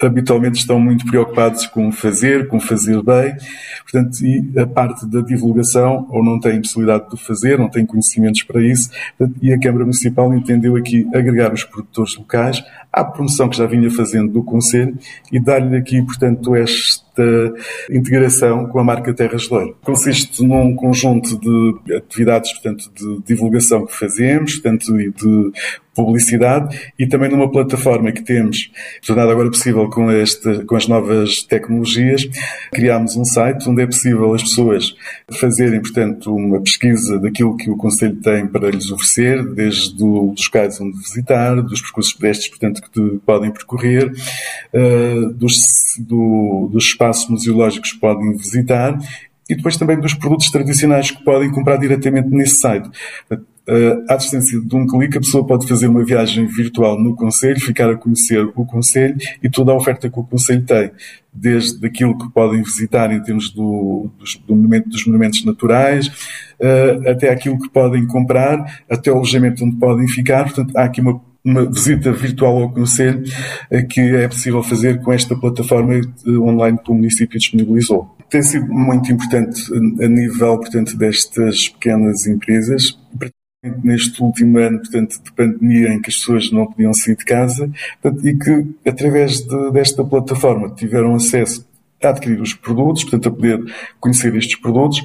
habitualmente 0.00 0.58
estão 0.58 0.78
muito 0.78 1.06
preocupados 1.06 1.66
com 1.66 1.90
fazer, 1.92 2.48
com 2.48 2.58
fazer 2.60 3.02
bem, 3.02 3.36
portanto, 3.82 4.24
e 4.24 4.58
a 4.58 4.66
parte 4.66 5.06
da 5.06 5.20
divulgação, 5.20 6.06
ou 6.10 6.22
não 6.22 6.38
têm 6.40 6.60
possibilidade 6.60 7.10
de 7.10 7.16
fazer, 7.16 7.58
não 7.58 7.68
têm 7.68 7.86
conhecimentos 7.86 8.42
para 8.42 8.62
isso, 8.62 8.90
portanto, 9.16 9.38
e 9.40 9.52
a 9.52 9.58
Câmara 9.58 9.84
Municipal 9.84 10.34
entendeu 10.34 10.76
aqui 10.76 11.06
agregar 11.14 11.52
os 11.52 11.64
produtores 11.64 12.16
locais 12.16 12.62
à 12.94 13.04
promoção 13.04 13.48
que 13.48 13.56
já 13.56 13.66
vinha 13.66 13.90
fazendo 13.90 14.32
do 14.32 14.42
Conselho 14.44 14.96
e 15.32 15.40
dar-lhe 15.40 15.76
aqui, 15.76 16.00
portanto, 16.00 16.54
esta 16.54 17.52
integração 17.90 18.66
com 18.66 18.78
a 18.78 18.84
marca 18.84 19.12
Terras 19.12 19.42
de 19.42 19.50
Louro. 19.52 19.76
Consiste 19.82 20.44
num 20.44 20.74
conjunto 20.76 21.38
de 21.38 21.94
atividades, 21.94 22.52
portanto, 22.52 22.90
de 22.94 23.22
divulgação 23.26 23.84
que 23.84 23.92
fazemos, 23.92 24.54
portanto, 24.54 25.00
e 25.00 25.10
de 25.10 25.52
publicidade 25.94 26.92
e 26.98 27.06
também 27.06 27.30
numa 27.30 27.50
plataforma 27.50 28.10
que 28.10 28.22
temos, 28.22 28.70
tornado 29.06 29.30
agora 29.30 29.48
possível 29.48 29.88
com, 29.88 30.10
esta, 30.10 30.64
com 30.64 30.76
as 30.76 30.88
novas 30.88 31.42
tecnologias, 31.44 32.28
criámos 32.72 33.16
um 33.16 33.24
site 33.24 33.68
onde 33.68 33.82
é 33.82 33.86
possível 33.86 34.34
as 34.34 34.42
pessoas 34.42 34.94
fazerem, 35.32 35.80
portanto, 35.80 36.34
uma 36.34 36.60
pesquisa 36.60 37.18
daquilo 37.18 37.56
que 37.56 37.70
o 37.70 37.76
Conselho 37.76 38.16
tem 38.16 38.46
para 38.46 38.70
lhes 38.70 38.90
oferecer, 38.90 39.44
desde 39.54 40.02
os 40.02 40.44
locais 40.46 40.80
onde 40.80 40.98
visitar, 40.98 41.62
dos 41.62 41.80
percursos 41.80 42.12
pedestres, 42.12 42.48
portanto, 42.48 42.82
que 42.90 43.20
podem 43.24 43.50
percorrer, 43.50 44.12
uh, 44.72 45.32
dos, 45.32 45.56
do, 45.98 46.68
dos 46.72 46.84
espaços 46.84 47.28
museológicos 47.28 47.92
que 47.92 48.00
podem 48.00 48.36
visitar 48.36 48.98
e 49.48 49.54
depois 49.54 49.76
também 49.76 49.98
dos 49.98 50.14
produtos 50.14 50.50
tradicionais 50.50 51.10
que 51.10 51.22
podem 51.22 51.50
comprar 51.50 51.76
diretamente 51.76 52.28
nesse 52.30 52.56
site. 52.56 52.88
Uh, 53.30 54.04
à 54.10 54.16
distância 54.16 54.60
de 54.60 54.76
um 54.76 54.86
clique, 54.86 55.16
a 55.16 55.20
pessoa 55.20 55.46
pode 55.46 55.66
fazer 55.66 55.86
uma 55.86 56.04
viagem 56.04 56.46
virtual 56.46 57.00
no 57.02 57.16
Conselho, 57.16 57.58
ficar 57.58 57.90
a 57.90 57.96
conhecer 57.96 58.44
o 58.54 58.64
Conselho 58.66 59.16
e 59.42 59.48
toda 59.48 59.72
a 59.72 59.74
oferta 59.74 60.10
que 60.10 60.18
o 60.18 60.24
Conselho 60.24 60.62
tem, 60.64 60.90
desde 61.32 61.84
aquilo 61.86 62.16
que 62.18 62.30
podem 62.30 62.62
visitar 62.62 63.10
em 63.10 63.22
termos 63.22 63.50
do, 63.50 64.10
dos, 64.18 64.36
do 64.36 64.54
monumento, 64.54 64.90
dos 64.90 65.06
monumentos 65.06 65.44
naturais, 65.44 66.08
uh, 66.08 67.08
até 67.08 67.30
aquilo 67.30 67.58
que 67.58 67.70
podem 67.70 68.06
comprar, 68.06 68.82
até 68.88 69.10
o 69.10 69.16
alojamento 69.16 69.64
onde 69.64 69.76
podem 69.76 70.08
ficar. 70.08 70.44
Portanto, 70.44 70.76
há 70.76 70.84
aqui 70.84 71.00
uma 71.00 71.20
uma 71.44 71.70
visita 71.70 72.10
virtual 72.10 72.62
ao 72.62 72.72
Conselho 72.72 73.22
eh, 73.70 73.82
que 73.82 74.00
é 74.00 74.26
possível 74.26 74.62
fazer 74.62 75.02
com 75.02 75.12
esta 75.12 75.36
plataforma 75.36 76.00
online 76.26 76.78
que 76.82 76.90
o 76.90 76.94
município 76.94 77.38
disponibilizou. 77.38 78.16
Tem 78.30 78.42
sido 78.42 78.66
muito 78.66 79.12
importante 79.12 79.62
a 80.02 80.08
nível, 80.08 80.58
portanto, 80.58 80.96
destas 80.96 81.68
pequenas 81.68 82.26
empresas, 82.26 82.98
neste 83.82 84.22
último 84.22 84.58
ano, 84.58 84.78
portanto, 84.78 85.22
de 85.22 85.32
pandemia 85.32 85.88
em 85.88 86.00
que 86.00 86.10
as 86.10 86.16
pessoas 86.16 86.50
não 86.50 86.66
podiam 86.66 86.92
sair 86.92 87.16
de 87.16 87.24
casa 87.24 87.70
portanto, 88.00 88.26
e 88.26 88.36
que, 88.36 88.88
através 88.88 89.40
de, 89.40 89.70
desta 89.72 90.04
plataforma, 90.04 90.70
tiveram 90.70 91.14
acesso 91.14 91.66
a 92.02 92.10
adquirir 92.10 92.40
os 92.40 92.52
produtos, 92.52 93.04
portanto, 93.04 93.28
a 93.28 93.32
poder 93.32 93.60
conhecer 93.98 94.34
estes 94.36 94.60
produtos, 94.60 95.02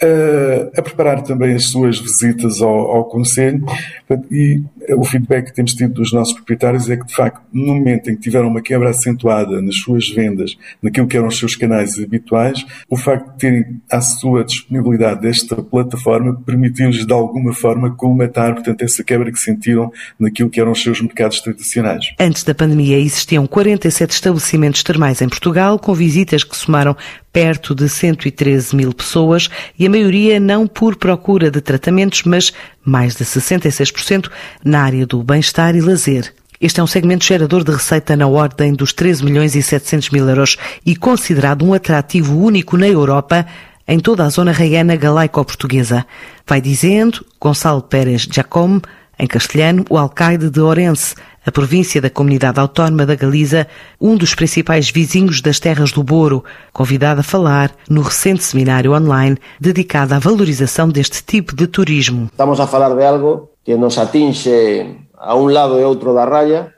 a, 0.00 0.78
a 0.78 0.82
preparar 0.82 1.22
também 1.22 1.54
as 1.54 1.66
suas 1.66 1.98
visitas 1.98 2.62
ao, 2.62 2.90
ao 2.90 3.04
Conselho 3.04 3.64
e 4.30 4.62
o 4.96 5.04
feedback 5.04 5.46
que 5.46 5.54
temos 5.54 5.74
tido 5.74 5.94
dos 5.94 6.12
nossos 6.12 6.34
proprietários 6.34 6.88
é 6.88 6.96
que, 6.96 7.06
de 7.06 7.14
facto, 7.14 7.42
no 7.52 7.74
momento 7.74 8.10
em 8.10 8.16
que 8.16 8.22
tiveram 8.22 8.48
uma 8.48 8.62
quebra 8.62 8.90
acentuada 8.90 9.60
nas 9.60 9.76
suas 9.76 10.08
vendas, 10.08 10.56
naquilo 10.82 11.06
que 11.06 11.16
eram 11.16 11.28
os 11.28 11.38
seus 11.38 11.56
canais 11.56 11.98
habituais, 11.98 12.64
o 12.88 12.96
facto 12.96 13.32
de 13.32 13.38
terem 13.38 13.80
à 13.90 14.00
sua 14.00 14.44
disponibilidade 14.44 15.26
esta 15.26 15.56
plataforma 15.56 16.34
permitiu-lhes, 16.34 17.06
de 17.06 17.12
alguma 17.12 17.52
forma, 17.52 17.94
colmatar, 17.94 18.54
portanto, 18.54 18.82
essa 18.82 19.02
quebra 19.04 19.30
que 19.30 19.38
sentiram 19.38 19.92
naquilo 20.18 20.50
que 20.50 20.60
eram 20.60 20.72
os 20.72 20.82
seus 20.82 21.00
mercados 21.00 21.40
tradicionais. 21.40 22.12
Antes 22.18 22.44
da 22.44 22.54
pandemia, 22.54 22.98
existiam 22.98 23.46
47 23.46 24.10
estabelecimentos 24.10 24.82
termais 24.82 25.20
em 25.20 25.28
Portugal, 25.28 25.78
com 25.78 25.94
visitas 25.94 26.44
que 26.44 26.56
somaram 26.56 26.96
perto 27.38 27.72
de 27.72 27.88
113 27.88 28.74
mil 28.74 28.92
pessoas 28.92 29.48
e 29.78 29.86
a 29.86 29.90
maioria 29.90 30.40
não 30.40 30.66
por 30.66 30.96
procura 30.96 31.52
de 31.52 31.60
tratamentos, 31.60 32.24
mas 32.24 32.52
mais 32.84 33.14
de 33.14 33.24
66% 33.24 34.28
na 34.64 34.82
área 34.82 35.06
do 35.06 35.22
bem-estar 35.22 35.76
e 35.76 35.80
lazer. 35.80 36.34
Este 36.60 36.80
é 36.80 36.82
um 36.82 36.86
segmento 36.88 37.24
gerador 37.24 37.62
de 37.62 37.70
receita 37.70 38.16
na 38.16 38.26
ordem 38.26 38.74
dos 38.74 38.92
13 38.92 39.24
milhões 39.24 39.54
e 39.54 39.62
700 39.62 40.10
mil 40.10 40.28
euros 40.28 40.56
e 40.84 40.96
considerado 40.96 41.64
um 41.64 41.72
atrativo 41.72 42.36
único 42.36 42.76
na 42.76 42.88
Europa 42.88 43.46
em 43.86 44.00
toda 44.00 44.24
a 44.24 44.30
zona 44.30 44.50
raiana 44.50 44.96
galaico-portuguesa. 44.96 46.04
Vai 46.44 46.60
dizendo 46.60 47.24
Gonçalo 47.40 47.82
Pérez 47.82 48.22
Jacome, 48.22 48.82
em 49.16 49.28
castelhano, 49.28 49.84
o 49.88 49.96
alcaide 49.96 50.50
de 50.50 50.58
Orense, 50.58 51.14
a 51.48 51.52
província 51.52 51.98
da 51.98 52.10
Comunidade 52.10 52.60
Autónoma 52.60 53.06
da 53.06 53.14
Galiza, 53.14 53.66
um 53.98 54.16
dos 54.16 54.34
principais 54.34 54.90
vizinhos 54.90 55.40
das 55.40 55.58
terras 55.58 55.92
do 55.92 56.02
Boro, 56.02 56.44
convidado 56.74 57.20
a 57.20 57.22
falar 57.22 57.72
no 57.88 58.02
recente 58.02 58.44
seminário 58.44 58.92
online 58.92 59.38
dedicado 59.58 60.14
à 60.14 60.18
valorização 60.18 60.90
deste 60.90 61.24
tipo 61.24 61.56
de 61.56 61.66
turismo. 61.66 62.28
Estamos 62.30 62.60
a 62.60 62.66
falar 62.66 62.94
de 62.94 63.02
algo 63.02 63.52
que 63.64 63.76
nos 63.76 63.96
atinge 63.96 65.08
a 65.16 65.34
un 65.34 65.54
lado 65.54 65.80
e 65.80 65.84
outro 65.84 66.12
da 66.12 66.28
raya, 66.28 66.74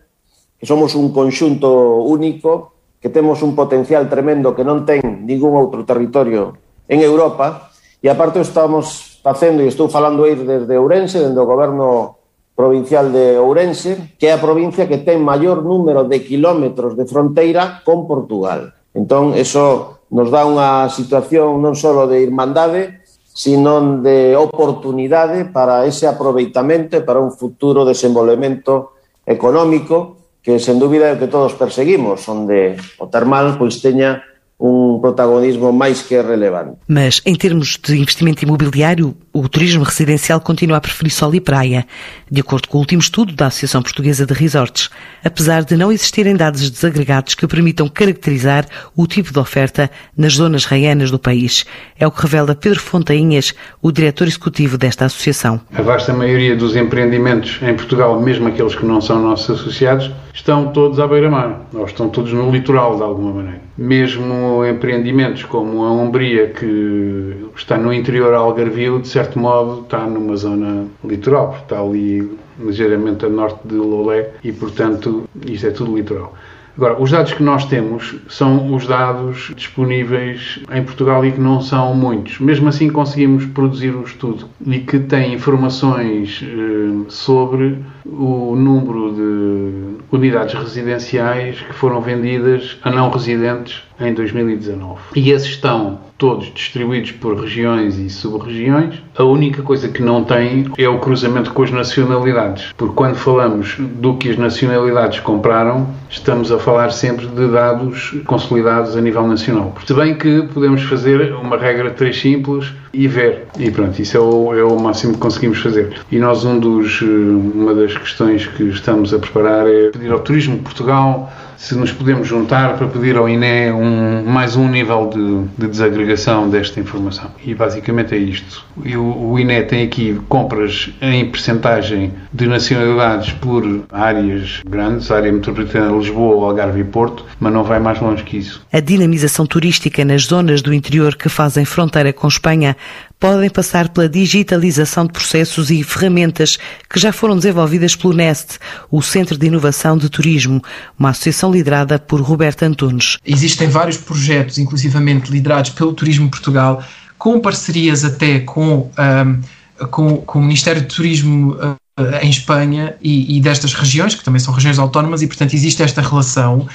que 0.56 0.66
somos 0.66 0.94
un 0.94 1.10
conxunto 1.10 2.06
único, 2.06 2.78
que 3.02 3.08
temos 3.10 3.42
un 3.42 3.56
potencial 3.58 4.06
tremendo 4.06 4.54
que 4.54 4.62
non 4.62 4.86
ten 4.86 5.02
ningún 5.26 5.58
outro 5.58 5.82
territorio 5.82 6.54
en 6.86 7.02
Europa, 7.02 7.74
e 7.98 8.06
aparte 8.06 8.38
estamos 8.38 9.18
facendo, 9.18 9.66
e 9.66 9.68
estou 9.68 9.90
falando 9.90 10.22
aí 10.22 10.38
desde 10.38 10.78
Ourense, 10.78 11.18
desde 11.18 11.34
o 11.34 11.42
goberno 11.42 12.19
provincial 12.60 13.08
de 13.08 13.40
Ourense, 13.40 14.20
que 14.20 14.28
é 14.28 14.36
a 14.36 14.44
provincia 14.44 14.84
que 14.84 15.00
ten 15.00 15.24
maior 15.24 15.64
número 15.64 16.04
de 16.04 16.20
kilómetros 16.20 16.92
de 16.92 17.08
fronteira 17.08 17.80
con 17.80 18.04
Portugal. 18.04 18.76
Entón, 18.92 19.32
eso 19.32 20.04
nos 20.12 20.28
dá 20.28 20.44
unha 20.44 20.84
situación 20.92 21.64
non 21.64 21.72
só 21.72 22.04
de 22.04 22.20
irmandade, 22.20 23.00
sino 23.32 24.02
de 24.04 24.36
oportunidade 24.36 25.48
para 25.48 25.88
ese 25.88 26.04
aproveitamento 26.04 27.00
e 27.00 27.06
para 27.06 27.24
un 27.24 27.32
futuro 27.32 27.88
desenvolvemento 27.88 29.00
económico 29.24 30.20
que, 30.44 30.60
sen 30.60 30.76
dúbida, 30.76 31.08
é 31.08 31.16
o 31.16 31.20
que 31.20 31.32
todos 31.32 31.56
perseguimos, 31.56 32.28
onde 32.28 32.76
o 33.00 33.08
termal 33.08 33.56
pois 33.56 33.80
teña 33.80 34.20
un 34.60 35.00
protagonismo 35.00 35.72
máis 35.72 36.04
que 36.04 36.20
relevante. 36.20 36.76
Mas, 36.84 37.24
en 37.24 37.40
termos 37.40 37.80
de 37.80 37.96
investimento 37.96 38.44
imobiliario, 38.44 39.16
o 39.32 39.48
turismo 39.48 39.84
residencial 39.84 40.40
continua 40.40 40.78
a 40.78 40.80
preferir 40.80 41.12
sol 41.12 41.34
e 41.34 41.40
praia, 41.40 41.86
de 42.30 42.40
acordo 42.40 42.68
com 42.68 42.78
o 42.78 42.80
último 42.80 43.00
estudo 43.00 43.32
da 43.32 43.46
Associação 43.46 43.80
Portuguesa 43.82 44.26
de 44.26 44.34
Resorts, 44.34 44.90
apesar 45.24 45.62
de 45.62 45.76
não 45.76 45.92
existirem 45.92 46.34
dados 46.34 46.68
desagregados 46.68 47.34
que 47.34 47.46
permitam 47.46 47.88
caracterizar 47.88 48.66
o 48.96 49.06
tipo 49.06 49.32
de 49.32 49.38
oferta 49.38 49.88
nas 50.16 50.34
zonas 50.34 50.64
raianas 50.64 51.10
do 51.10 51.18
país. 51.18 51.64
É 51.98 52.06
o 52.06 52.10
que 52.10 52.22
revela 52.22 52.54
Pedro 52.56 52.80
Fontainhas, 52.80 53.54
o 53.80 53.92
diretor 53.92 54.26
executivo 54.26 54.76
desta 54.76 55.04
associação. 55.04 55.60
A 55.72 55.82
vasta 55.82 56.12
maioria 56.12 56.56
dos 56.56 56.74
empreendimentos 56.74 57.60
em 57.62 57.74
Portugal, 57.74 58.20
mesmo 58.20 58.48
aqueles 58.48 58.74
que 58.74 58.84
não 58.84 59.00
são 59.00 59.22
nossos 59.22 59.60
associados, 59.60 60.10
estão 60.34 60.72
todos 60.72 60.98
à 60.98 61.06
beira-mar, 61.06 61.66
ou 61.72 61.84
estão 61.84 62.08
todos 62.08 62.32
no 62.32 62.50
litoral, 62.50 62.96
de 62.96 63.02
alguma 63.02 63.32
maneira. 63.32 63.60
Mesmo 63.76 64.64
empreendimentos 64.64 65.44
como 65.44 65.84
a 65.84 65.92
Umbria, 65.92 66.48
que 66.48 67.46
está 67.56 67.76
no 67.78 67.92
interior 67.92 68.34
algarvio, 68.34 69.00
de 69.00 69.08
certo 69.20 69.38
modo 69.38 69.82
está 69.82 70.06
numa 70.06 70.34
zona 70.34 70.86
litoral, 71.04 71.54
está 71.62 71.78
ali 71.78 72.38
ligeiramente 72.58 73.26
a 73.26 73.28
norte 73.28 73.60
de 73.68 73.74
Lolé 73.74 74.30
e, 74.42 74.50
portanto, 74.50 75.28
isto 75.46 75.66
é 75.66 75.70
tudo 75.70 75.94
litoral. 75.94 76.34
Agora, 76.74 76.98
os 76.98 77.10
dados 77.10 77.34
que 77.34 77.42
nós 77.42 77.66
temos 77.66 78.16
são 78.28 78.74
os 78.74 78.86
dados 78.86 79.52
disponíveis 79.54 80.60
em 80.72 80.82
Portugal 80.82 81.22
e 81.26 81.32
que 81.32 81.40
não 81.40 81.60
são 81.60 81.94
muitos. 81.94 82.38
Mesmo 82.40 82.68
assim, 82.68 82.88
conseguimos 82.88 83.44
produzir 83.44 83.94
um 83.94 84.02
estudo 84.02 84.46
e 84.64 84.78
que 84.78 84.98
tem 84.98 85.34
informações 85.34 86.42
eh, 86.42 87.04
sobre 87.08 87.76
o 88.04 88.54
número 88.56 89.12
de 89.12 90.16
unidades 90.16 90.54
residenciais 90.54 91.60
que 91.60 91.72
foram 91.74 92.00
vendidas 92.00 92.78
a 92.82 92.90
não 92.90 93.10
residentes 93.10 93.82
em 94.00 94.14
2019. 94.14 95.00
E 95.14 95.30
esses 95.30 95.48
estão 95.48 95.98
todos 96.16 96.52
distribuídos 96.52 97.12
por 97.12 97.38
regiões 97.40 97.98
e 97.98 98.10
sub-regiões. 98.10 99.02
A 99.16 99.24
única 99.24 99.62
coisa 99.62 99.88
que 99.88 100.02
não 100.02 100.22
tem 100.22 100.66
é 100.76 100.88
o 100.88 100.98
cruzamento 100.98 101.52
com 101.52 101.62
as 101.62 101.70
nacionalidades, 101.70 102.72
porque 102.76 102.94
quando 102.94 103.16
falamos 103.16 103.76
do 103.78 104.14
que 104.14 104.30
as 104.30 104.36
nacionalidades 104.36 105.20
compraram, 105.20 105.88
estamos 106.10 106.52
a 106.52 106.58
falar 106.58 106.90
sempre 106.90 107.26
de 107.26 107.48
dados 107.48 108.14
consolidados 108.26 108.96
a 108.96 109.00
nível 109.00 109.26
nacional. 109.26 109.74
Se 109.86 109.94
bem 109.94 110.14
que 110.14 110.42
podemos 110.52 110.82
fazer 110.82 111.32
uma 111.34 111.56
regra 111.56 111.90
três 111.90 112.20
simples 112.20 112.72
e 112.92 113.06
ver. 113.06 113.46
E 113.58 113.70
pronto, 113.70 114.00
isso 114.00 114.16
é 114.16 114.20
o, 114.20 114.54
é 114.54 114.64
o 114.64 114.78
máximo 114.78 115.14
que 115.14 115.20
conseguimos 115.20 115.58
fazer. 115.58 116.00
E 116.10 116.18
nós, 116.18 116.44
um 116.44 116.58
dos, 116.58 117.00
uma 117.00 117.74
das 117.74 117.89
questões 117.96 118.46
que 118.46 118.64
estamos 118.64 119.12
a 119.12 119.18
preparar 119.18 119.66
é 119.66 119.90
pedir 119.90 120.10
ao 120.10 120.20
Turismo 120.20 120.58
Portugal 120.58 121.32
se 121.60 121.74
nos 121.74 121.92
podemos 121.92 122.26
juntar 122.26 122.78
para 122.78 122.86
pedir 122.86 123.18
ao 123.18 123.28
INE 123.28 123.70
um, 123.70 124.24
mais 124.24 124.56
um 124.56 124.66
nível 124.66 125.10
de, 125.12 125.62
de, 125.62 125.70
desagregação 125.70 126.48
desta 126.48 126.80
informação. 126.80 127.30
E 127.44 127.54
basicamente 127.54 128.14
é 128.14 128.18
isto. 128.18 128.64
E 128.82 128.96
o, 128.96 129.32
o 129.32 129.38
INE 129.38 129.62
tem 129.64 129.84
aqui 129.84 130.18
compras 130.26 130.90
em 131.02 131.30
percentagem 131.30 132.14
de 132.32 132.46
nacionalidades 132.46 133.32
por 133.34 133.62
áreas 133.92 134.62
grandes, 134.66 135.10
área 135.10 135.30
metropolitana 135.30 135.88
de 135.88 135.98
Lisboa, 135.98 136.46
Algarve 136.46 136.80
e 136.80 136.84
Porto, 136.84 137.26
mas 137.38 137.52
não 137.52 137.62
vai 137.62 137.78
mais 137.78 138.00
longe 138.00 138.24
que 138.24 138.38
isso. 138.38 138.66
A 138.72 138.80
dinamização 138.80 139.44
turística 139.44 140.02
nas 140.02 140.22
zonas 140.22 140.62
do 140.62 140.72
interior 140.72 141.14
que 141.14 141.28
fazem 141.28 141.66
fronteira 141.66 142.10
com 142.10 142.26
Espanha 142.26 142.74
podem 143.20 143.50
passar 143.50 143.90
pela 143.90 144.08
digitalização 144.08 145.06
de 145.06 145.12
processos 145.12 145.70
e 145.70 145.84
ferramentas 145.84 146.58
que 146.88 146.98
já 146.98 147.12
foram 147.12 147.36
desenvolvidas 147.36 147.94
pelo 147.94 148.14
NEST, 148.14 148.58
o 148.90 149.02
Centro 149.02 149.36
de 149.36 149.46
Inovação 149.46 149.98
de 149.98 150.08
Turismo, 150.08 150.62
uma 150.98 151.10
associação 151.10 151.52
liderada 151.52 151.98
por 151.98 152.22
Roberto 152.22 152.62
Antunes. 152.62 153.18
Existem 153.24 153.68
vários 153.68 153.98
projetos, 153.98 154.56
inclusivamente 154.56 155.30
liderados 155.30 155.70
pelo 155.70 155.92
Turismo 155.92 156.30
Portugal, 156.30 156.82
com 157.18 157.38
parcerias 157.38 158.02
até 158.02 158.40
com, 158.40 158.90
um, 158.98 159.86
com, 159.88 160.16
com, 160.16 160.38
o 160.38 160.42
Ministério 160.42 160.80
de 160.80 160.88
Turismo 160.88 161.52
uh, 161.52 161.76
em 162.22 162.30
Espanha 162.30 162.96
e, 163.02 163.36
e 163.36 163.40
destas 163.42 163.74
regiões, 163.74 164.14
que 164.14 164.24
também 164.24 164.40
são 164.40 164.54
regiões 164.54 164.78
autónomas, 164.78 165.20
e 165.20 165.26
portanto 165.26 165.52
existe 165.52 165.82
esta 165.82 166.00
relação 166.00 166.66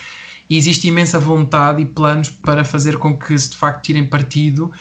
e 0.48 0.58
existe 0.58 0.88
imensa 0.88 1.20
vontade 1.20 1.82
e 1.82 1.86
planos 1.86 2.30
para 2.30 2.64
fazer 2.64 2.98
com 3.00 3.18
que 3.18 3.36
se 3.40 3.50
de 3.50 3.58
facto 3.58 3.84
tirem 3.84 4.06
partido 4.06 4.72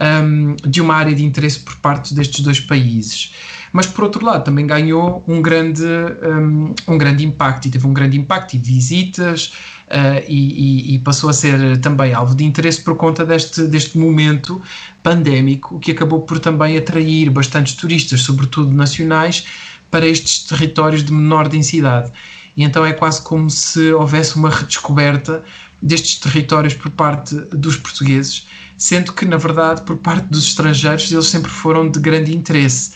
um, 0.00 0.56
de 0.68 0.80
uma 0.80 0.94
área 0.94 1.14
de 1.14 1.24
interesse 1.24 1.60
por 1.60 1.76
parte 1.76 2.14
destes 2.14 2.40
dois 2.40 2.60
países. 2.60 3.32
Mas, 3.72 3.86
por 3.86 4.04
outro 4.04 4.24
lado, 4.24 4.44
também 4.44 4.66
ganhou 4.66 5.24
um 5.26 5.40
grande, 5.40 5.84
um, 5.84 6.74
um 6.88 6.98
grande 6.98 7.24
impacto 7.24 7.66
e 7.66 7.70
teve 7.70 7.86
um 7.86 7.92
grande 7.92 8.18
impacto 8.18 8.54
e 8.54 8.58
visitas 8.58 9.52
uh, 9.88 10.24
e, 10.28 10.94
e, 10.94 10.98
passou 10.98 11.30
a 11.30 11.32
ser 11.32 11.78
também 11.78 12.12
alvo 12.12 12.34
de 12.34 12.44
interesse 12.44 12.82
por 12.82 12.96
conta 12.96 13.24
deste, 13.24 13.62
deste 13.62 13.96
momento 13.96 14.60
pandémico 15.02 15.78
que 15.78 15.92
acabou 15.92 16.20
por 16.20 16.38
também 16.38 16.76
atrair 16.76 17.30
bastantes 17.30 17.74
turistas, 17.74 18.20
sobretudo 18.20 18.72
nacionais, 18.72 19.46
para 19.90 20.06
estes 20.06 20.44
territórios 20.44 21.04
de 21.04 21.12
menor 21.12 21.48
densidade. 21.48 22.12
E 22.56 22.64
então 22.64 22.84
é 22.84 22.92
quase 22.92 23.22
como 23.22 23.48
se 23.48 23.92
houvesse 23.92 24.36
uma 24.36 24.50
redescoberta 24.50 25.42
destes 25.82 26.16
territórios 26.16 26.74
por 26.74 26.90
parte 26.90 27.34
dos 27.34 27.76
portugueses, 27.76 28.46
sendo 28.78 29.12
que, 29.12 29.24
na 29.24 29.36
verdade, 29.36 29.82
por 29.82 29.96
parte 29.98 30.26
dos 30.26 30.46
estrangeiros, 30.46 31.10
eles 31.10 31.26
sempre 31.26 31.50
foram 31.50 31.90
de 31.90 31.98
grande 31.98 32.34
interesse. 32.34 32.92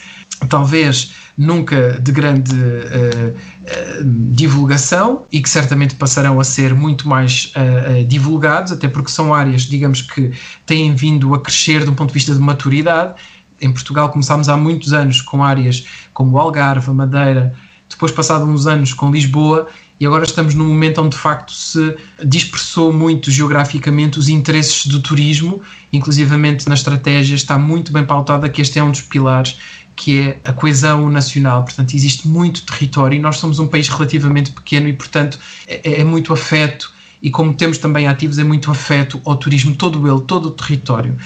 Talvez 0.49 1.13
nunca 1.37 2.01
de 2.01 2.13
grande 2.13 2.55
uh, 2.55 3.35
uh, 3.35 4.05
divulgação 4.33 5.25
e 5.31 5.43
que 5.43 5.51
certamente 5.51 5.95
passarão 5.95 6.41
a 6.41 6.45
ser 6.45 6.75
muito 6.75 7.09
mais 7.09 7.53
uh, 7.57 8.05
divulgados, 8.05 8.73
até 8.73 8.89
porque 8.89 9.11
são 9.11 9.35
áreas, 9.35 9.63
digamos 9.63 10.01
que, 10.01 10.33
têm 10.65 10.95
vindo 10.95 11.35
a 11.35 11.41
crescer 11.41 11.87
um 11.89 11.95
ponto 11.95 12.09
de 12.09 12.15
vista 12.15 12.33
de 12.33 12.41
maturidade 12.41 13.15
em 13.61 13.73
Portugal 13.73 14.11
começámos 14.11 14.49
há 14.49 14.57
muitos 14.57 14.93
anos 14.93 15.21
com 15.21 15.43
áreas 15.43 15.87
como 16.13 16.39
Algarve, 16.39 16.91
Madeira, 16.91 17.55
depois 17.89 18.13
passado 18.13 18.45
uns 18.45 18.67
anos 18.67 18.93
com 18.93 19.11
Lisboa 19.11 19.69
e 19.99 20.07
agora 20.07 20.25
estamos 20.25 20.55
num 20.55 20.69
momento 20.69 21.01
onde 21.01 21.17
de 21.17 21.23
facto 21.23 21.53
se 21.53 21.97
dispersou 22.25 22.93
muito 22.93 23.31
geograficamente 23.31 24.19
os 24.19 24.29
interesses 24.29 24.87
do 24.87 25.01
turismo, 25.01 25.63
inclusivamente 25.93 26.69
na 26.69 26.75
estratégia 26.75 27.35
está 27.35 27.59
muito 27.59 27.93
bem 27.93 28.05
pautada 28.05 28.49
que 28.49 28.61
este 28.61 28.79
é 28.79 28.85
um 28.85 28.91
dos 28.91 29.01
pilares 29.01 29.57
que 29.97 30.21
é 30.21 30.41
a 30.45 30.53
coesão 30.53 31.09
nacional, 31.09 31.65
portanto 31.65 31.95
existe 31.95 32.29
muito 32.29 32.63
território 32.63 33.17
e 33.17 33.19
nós 33.19 33.39
somos 33.39 33.59
um 33.59 33.67
país 33.67 33.89
relativamente 33.89 34.53
pequeno 34.53 34.89
e 34.89 34.93
portanto 34.93 35.39
é, 35.67 36.01
é 36.01 36.05
muito 36.05 36.33
afeto. 36.33 36.95
E 37.23 37.31
como 37.31 37.55
temos 37.55 37.79
também 37.79 38.07
ativos 38.07 38.39
é 38.39 38.45
muito 38.45 38.71
afeto 38.71 39.21
ao 39.25 39.37
turismo 39.39 39.75
todo 39.75 40.07
ele, 40.07 40.21
todo 40.27 40.49
o 40.49 40.51
território. 40.51 41.17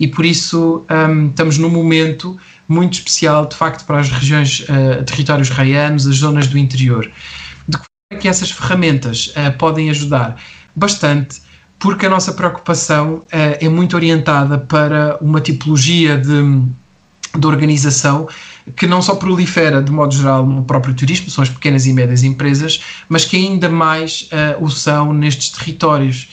E 0.00 0.08
por 0.08 0.26
isso 0.26 0.84
um, 0.90 1.28
estamos 1.28 1.58
num 1.58 1.70
momento 1.70 2.36
muito 2.68 2.94
especial 2.94 3.46
de 3.46 3.54
facto 3.54 3.86
para 3.86 4.00
as 4.00 4.10
regiões, 4.10 4.60
uh, 4.60 5.04
territórios 5.04 5.48
raianos, 5.48 6.06
as 6.06 6.16
zonas 6.16 6.48
do 6.48 6.58
interior. 6.58 7.06
é 7.06 7.10
que 8.16 8.26
essas 8.26 8.50
ferramentas 8.50 9.34
uh, 9.36 9.56
podem 9.58 9.90
ajudar? 9.90 10.40
Bastante, 10.74 11.42
porque 11.78 12.06
a 12.06 12.08
nossa 12.08 12.32
preocupação 12.32 13.16
uh, 13.16 13.24
é 13.30 13.68
muito 13.68 13.94
orientada 13.94 14.56
para 14.56 15.18
uma 15.20 15.42
tipologia 15.42 16.16
de, 16.16 16.62
de 17.38 17.46
organização 17.46 18.26
que 18.74 18.86
não 18.86 19.02
só 19.02 19.14
prolifera 19.14 19.82
de 19.82 19.92
modo 19.92 20.14
geral 20.14 20.46
no 20.46 20.64
próprio 20.64 20.94
turismo, 20.94 21.28
são 21.30 21.42
as 21.42 21.50
pequenas 21.50 21.84
e 21.84 21.92
médias 21.92 22.22
empresas, 22.22 22.82
mas 23.10 23.26
que 23.26 23.36
ainda 23.36 23.68
mais 23.68 24.28
uh, 24.32 24.64
o 24.64 24.70
são 24.70 25.12
nestes 25.12 25.50
territórios. 25.50 26.28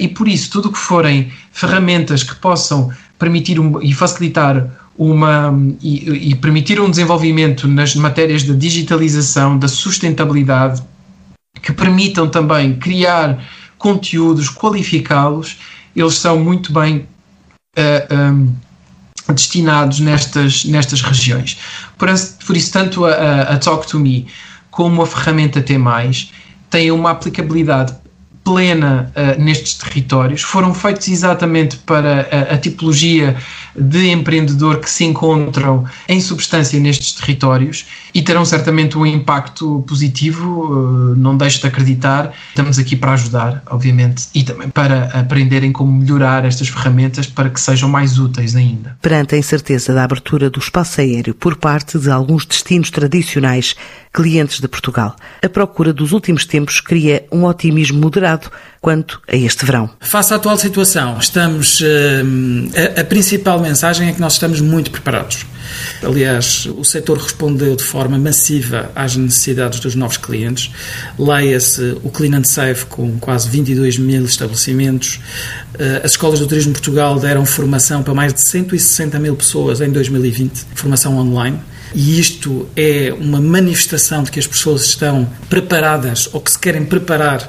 E 0.00 0.08
por 0.08 0.26
isso, 0.26 0.50
tudo 0.50 0.68
o 0.68 0.72
que 0.72 0.78
forem 0.78 1.32
ferramentas 1.52 2.24
que 2.24 2.34
possam 2.34 2.90
permitir 3.16 3.60
um, 3.60 3.80
e 3.80 3.94
facilitar 3.94 4.68
uma, 4.98 5.54
e, 5.80 6.30
e, 6.30 6.34
permitir 6.34 6.80
um 6.80 6.90
desenvolvimento 6.90 7.68
nas 7.68 7.94
matérias 7.94 8.42
da 8.42 8.52
digitalização, 8.52 9.56
da 9.56 9.68
sustentabilidade, 9.68 10.82
que 11.62 11.72
permitam 11.72 12.28
também 12.28 12.78
criar 12.78 13.44
conteúdos, 13.78 14.48
qualificá-los, 14.48 15.58
eles 15.94 16.14
são 16.14 16.38
muito 16.38 16.72
bem 16.72 16.98
uh, 16.98 17.06
eh, 17.76 18.08
um, 18.10 18.16
ehm, 18.16 19.34
destinados 19.34 20.00
nestas, 20.00 20.64
nestas 20.64 21.02
regiões. 21.02 21.58
Por, 21.98 22.08
por 22.46 22.56
isso, 22.56 22.72
tanto 22.72 23.04
a, 23.04 23.42
a 23.42 23.58
Talk 23.58 23.86
to 23.86 23.98
Me 23.98 24.26
como 24.70 25.02
a 25.02 25.06
ferramenta 25.06 25.60
T, 25.60 25.74
têm 26.70 26.92
uma 26.92 27.10
aplicabilidade 27.10 27.94
plena 28.50 29.12
uh, 29.14 29.40
nestes 29.40 29.74
territórios, 29.74 30.42
foram 30.42 30.74
feitos 30.74 31.06
exatamente 31.06 31.76
para 31.76 32.28
a, 32.32 32.54
a, 32.54 32.58
tipologia 32.58 33.36
de 33.76 34.10
empreendedor 34.10 34.80
que 34.80 34.90
se 34.90 35.04
encontram 35.04 35.84
em 36.08 36.20
substância 36.20 36.80
nestes 36.80 37.12
territórios 37.12 37.86
e 38.12 38.20
terão 38.20 38.44
certamente 38.44 38.98
um 38.98 39.06
impacto 39.06 39.84
positivo, 39.86 40.64
uh, 40.64 41.14
não 41.14 41.36
deixo 41.36 41.60
de 41.60 41.68
acreditar. 41.68 42.32
Estamos 42.48 42.76
aqui 42.76 42.96
para 42.96 43.12
ajudar, 43.12 43.62
obviamente, 43.70 44.26
e 44.34 44.42
também 44.42 44.68
para 44.68 45.04
aprenderem 45.16 45.70
como 45.70 45.92
melhorar 45.92 46.44
estas 46.44 46.68
ferramentas 46.68 47.28
para 47.28 47.50
que 47.50 47.60
sejam 47.60 47.88
mais 47.88 48.18
úteis 48.18 48.56
ainda. 48.56 48.96
Perante 49.00 49.36
a 49.36 49.38
incerteza 49.38 49.94
da 49.94 50.02
abertura 50.02 50.50
do 50.50 50.58
espaço 50.58 51.00
aéreo 51.00 51.34
por 51.34 51.54
parte 51.54 52.00
de 52.00 52.10
alguns 52.10 52.44
destinos 52.44 52.90
tradicionais 52.90 53.76
clientes 54.12 54.60
de 54.60 54.68
Portugal, 54.68 55.14
a 55.42 55.48
procura 55.48 55.92
dos 55.92 56.12
últimos 56.12 56.44
tempos 56.44 56.80
cria 56.80 57.26
um 57.30 57.44
otimismo 57.44 58.00
moderado 58.00 58.50
quanto 58.80 59.20
a 59.28 59.36
este 59.36 59.64
verão. 59.66 59.90
Face 60.00 60.32
à 60.32 60.36
atual 60.36 60.56
situação, 60.56 61.18
estamos. 61.18 61.80
Uh, 61.80 61.84
a, 62.96 63.00
a, 63.02 63.04
principal 63.04 63.60
mensagem 63.60 64.08
é 64.08 64.12
que 64.12 64.20
nós 64.20 64.34
estamos 64.34 64.60
muito 64.60 64.90
preparados. 64.90 65.44
Aliás, 66.02 66.66
o 66.66 66.82
setor 66.84 67.18
respondeu 67.18 67.76
de 67.76 67.84
forma 67.84 68.18
massiva 68.18 68.90
às 68.94 69.16
necessidades 69.16 69.80
dos 69.80 69.94
novos 69.94 70.16
clientes. 70.16 70.72
Leia-se 71.18 71.98
o 72.02 72.10
Clean 72.10 72.36
and 72.38 72.44
Safe 72.44 72.86
com 72.86 73.18
quase 73.18 73.48
22 73.50 73.98
mil 73.98 74.24
estabelecimentos. 74.24 75.20
Uh, 75.74 76.04
as 76.04 76.12
escolas 76.12 76.40
do 76.40 76.46
Turismo 76.46 76.72
Portugal 76.72 77.18
deram 77.18 77.44
formação 77.44 78.02
para 78.02 78.14
mais 78.14 78.32
de 78.32 78.40
160 78.40 79.18
mil 79.18 79.36
pessoas 79.36 79.80
em 79.80 79.90
2020, 79.90 80.66
formação 80.74 81.18
online 81.18 81.60
e 81.94 82.20
isto 82.20 82.68
é 82.76 83.12
uma 83.18 83.40
manifestação 83.40 84.22
de 84.22 84.30
que 84.30 84.38
as 84.38 84.46
pessoas 84.46 84.84
estão 84.84 85.28
preparadas 85.48 86.28
ou 86.32 86.40
que 86.40 86.50
se 86.50 86.58
querem 86.58 86.84
preparar 86.84 87.48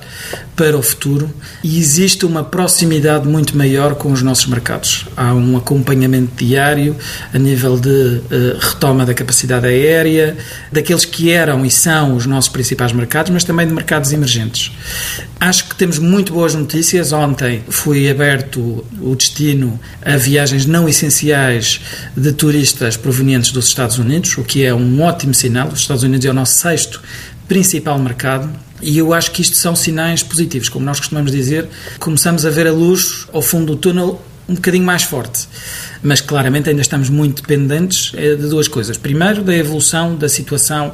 para 0.56 0.78
o 0.78 0.82
futuro 0.82 1.21
e 1.64 1.80
existe 1.80 2.26
uma 2.26 2.44
proximidade 2.44 3.28
muito 3.28 3.58
maior 3.58 3.96
com 3.96 4.12
os 4.12 4.22
nossos 4.22 4.46
mercados. 4.46 5.06
Há 5.16 5.34
um 5.34 5.58
acompanhamento 5.58 6.32
diário 6.44 6.96
a 7.34 7.38
nível 7.38 7.80
de 7.80 7.90
uh, 7.90 8.22
retoma 8.60 9.06
da 9.06 9.14
capacidade 9.14 9.68
aérea, 9.68 10.38
daqueles 10.72 11.06
que 11.06 11.32
eram 11.32 11.66
e 11.66 11.72
são 11.72 12.16
os 12.16 12.26
nossos 12.26 12.50
principais 12.50 12.92
mercados, 12.92 13.32
mas 13.32 13.44
também 13.44 13.68
de 13.68 13.74
mercados 13.74 14.12
emergentes. 14.12 14.72
Acho 15.40 15.70
que 15.70 15.76
temos 15.76 15.98
muito 16.00 16.34
boas 16.34 16.54
notícias. 16.54 17.12
Ontem 17.12 17.64
foi 17.70 18.10
aberto 18.10 18.86
o 19.02 19.16
destino 19.16 19.80
a 20.06 20.16
viagens 20.16 20.66
não 20.66 20.88
essenciais 20.88 21.82
de 22.16 22.32
turistas 22.32 22.96
provenientes 22.96 23.52
dos 23.52 23.68
Estados 23.68 23.98
Unidos, 23.98 24.38
o 24.38 24.44
que 24.44 24.64
é 24.64 24.74
um 24.74 25.02
ótimo 25.02 25.34
sinal. 25.34 25.70
Os 25.70 25.80
Estados 25.80 26.04
Unidos 26.04 26.26
é 26.26 26.30
o 26.30 26.34
nosso 26.34 26.60
sexto 26.60 27.02
principal 27.48 28.00
mercado 28.00 28.50
e 28.82 28.98
eu 28.98 29.14
acho 29.14 29.32
que 29.32 29.42
isto 29.42 29.56
são 29.56 29.76
sinais 29.76 30.24
positivos. 30.24 30.70
Como 30.70 30.86
nós 30.86 31.00
costumamos 31.00 31.32
dizer, 31.32 31.68
começamos 32.00 32.46
a 32.46 32.50
ver 32.50 32.68
a 32.68 32.72
luz 32.72 33.28
ao 33.32 33.42
fundo 33.42 33.76
do 33.76 33.76
túnel 33.76 34.22
um 34.48 34.56
bocadinho 34.56 34.84
mais 34.84 35.04
forte. 35.04 35.48
Mas 36.04 36.20
claramente 36.20 36.70
ainda 36.70 36.82
estamos 36.82 37.10
muito 37.10 37.42
dependentes 37.42 38.12
eh, 38.16 38.36
de 38.36 38.48
duas 38.50 38.68
coisas. 38.68 38.98
Primeiro, 38.98 39.44
da 39.44 39.56
evolução 39.56 40.16
da 40.16 40.28
situação 40.28 40.94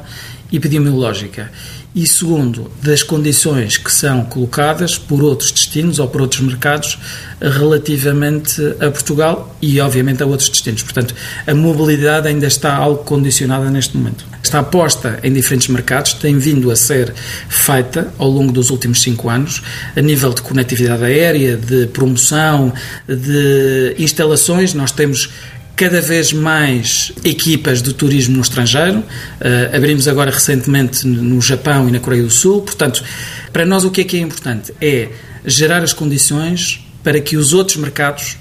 epidemiológica 0.52 1.50
e 1.94 2.06
segundo, 2.06 2.70
das 2.82 3.02
condições 3.02 3.76
que 3.76 3.90
são 3.90 4.24
colocadas 4.24 4.96
por 4.96 5.22
outros 5.22 5.50
destinos 5.50 5.98
ou 5.98 6.06
por 6.06 6.20
outros 6.20 6.40
mercados 6.40 6.98
relativamente 7.40 8.60
a 8.78 8.90
Portugal 8.90 9.56
e, 9.60 9.80
obviamente, 9.80 10.22
a 10.22 10.26
outros 10.26 10.48
destinos. 10.48 10.82
Portanto, 10.82 11.14
a 11.46 11.54
mobilidade 11.54 12.28
ainda 12.28 12.46
está 12.46 12.76
algo 12.76 13.02
condicionada 13.04 13.70
neste 13.70 13.96
momento. 13.96 14.24
Esta 14.48 14.60
aposta 14.60 15.20
em 15.22 15.30
diferentes 15.30 15.68
mercados 15.68 16.14
tem 16.14 16.38
vindo 16.38 16.70
a 16.70 16.76
ser 16.76 17.12
feita 17.50 18.10
ao 18.16 18.30
longo 18.30 18.50
dos 18.50 18.70
últimos 18.70 19.02
cinco 19.02 19.28
anos, 19.28 19.60
a 19.94 20.00
nível 20.00 20.32
de 20.32 20.40
conectividade 20.40 21.04
aérea, 21.04 21.54
de 21.54 21.86
promoção, 21.88 22.72
de 23.06 23.94
instalações. 23.98 24.72
Nós 24.72 24.90
temos 24.90 25.28
cada 25.76 26.00
vez 26.00 26.32
mais 26.32 27.12
equipas 27.22 27.82
de 27.82 27.92
turismo 27.92 28.36
no 28.36 28.40
estrangeiro. 28.40 29.00
Uh, 29.00 29.76
abrimos 29.76 30.08
agora 30.08 30.30
recentemente 30.30 31.06
no 31.06 31.42
Japão 31.42 31.86
e 31.86 31.92
na 31.92 32.00
Coreia 32.00 32.22
do 32.22 32.30
Sul. 32.30 32.62
Portanto, 32.62 33.04
para 33.52 33.66
nós 33.66 33.84
o 33.84 33.90
que 33.90 34.00
é 34.00 34.04
que 34.04 34.16
é 34.16 34.20
importante? 34.20 34.72
É 34.80 35.10
gerar 35.44 35.82
as 35.82 35.92
condições 35.92 36.82
para 37.04 37.20
que 37.20 37.36
os 37.36 37.52
outros 37.52 37.76
mercados 37.76 38.38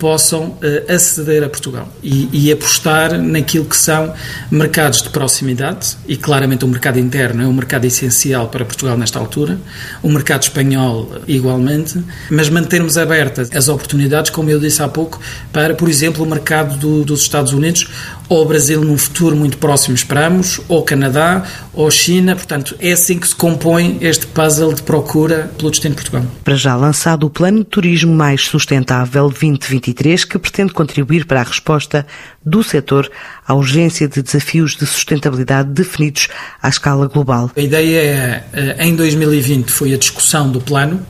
possam 0.00 0.46
uh, 0.46 0.92
aceder 0.92 1.44
a 1.44 1.48
Portugal 1.48 1.86
e, 2.02 2.28
e, 2.32 2.50
apostar 2.50 3.18
naquilo 3.18 3.66
que 3.66 3.76
são 3.76 4.12
mercados 4.50 5.02
de 5.02 5.10
proximidade. 5.10 5.98
E 6.08 6.16
claramente 6.16 6.64
o 6.64 6.68
mercado 6.68 6.98
interno 6.98 7.42
é 7.42 7.46
um 7.46 7.52
mercado 7.52 7.84
essencial 7.84 8.48
para 8.48 8.64
Portugal 8.64 8.96
nesta 8.96 9.18
altura, 9.18 9.60
o 10.02 10.08
mercado 10.08 10.42
espanhol 10.42 11.12
igualmente, 11.28 12.02
mas 12.30 12.48
mantermos 12.48 12.96
abertas 12.96 13.50
as 13.54 13.68
oportunidades, 13.68 14.30
como 14.30 14.48
eu 14.48 14.58
disse 14.58 14.82
há 14.82 14.88
pouco, 14.88 15.20
para, 15.52 15.74
por 15.74 15.88
exemplo, 15.88 16.24
o 16.24 16.26
mercado 16.26 16.78
do, 16.78 17.04
dos 17.04 17.20
Estados 17.20 17.52
Unidos 17.52 17.86
ou 18.26 18.42
o 18.42 18.44
Brasil 18.46 18.82
num 18.82 18.96
futuro 18.96 19.36
muito 19.36 19.58
próximo, 19.58 19.94
esperamos, 19.94 20.60
ou 20.68 20.82
Canadá, 20.82 21.44
ou 21.74 21.90
China, 21.90 22.36
portanto 22.36 22.76
é 22.78 22.92
assim 22.92 23.18
que 23.18 23.26
se 23.26 23.34
compõe 23.34 23.98
este 24.00 24.26
puzzle 24.26 24.72
de 24.72 24.82
procura 24.82 25.50
pelo 25.58 25.70
destino 25.70 25.94
de 25.94 26.00
Portugal. 26.00 26.24
Para 26.44 26.54
já 26.54 26.76
lançado 26.76 27.26
o 27.26 27.30
Plano 27.30 27.58
de 27.58 27.64
Turismo 27.64 28.14
Mais 28.14 28.46
Sustentável 28.46 29.28
2020 29.28 29.89
2023, 29.90 30.24
que 30.24 30.38
pretende 30.38 30.72
contribuir 30.72 31.26
para 31.26 31.40
a 31.40 31.44
resposta 31.44 32.06
do 32.44 32.62
setor 32.62 33.10
à 33.46 33.54
urgência 33.54 34.08
de 34.08 34.22
desafios 34.22 34.76
de 34.76 34.86
sustentabilidade 34.86 35.70
definidos 35.70 36.28
à 36.62 36.68
escala 36.68 37.06
global. 37.06 37.50
A 37.56 37.60
ideia 37.60 37.98
é, 37.98 38.44
eh, 38.52 38.86
em 38.86 38.94
2020 38.96 39.70
foi 39.70 39.92
a 39.92 39.98
discussão 39.98 40.50
do 40.50 40.60
plano, 40.60 41.04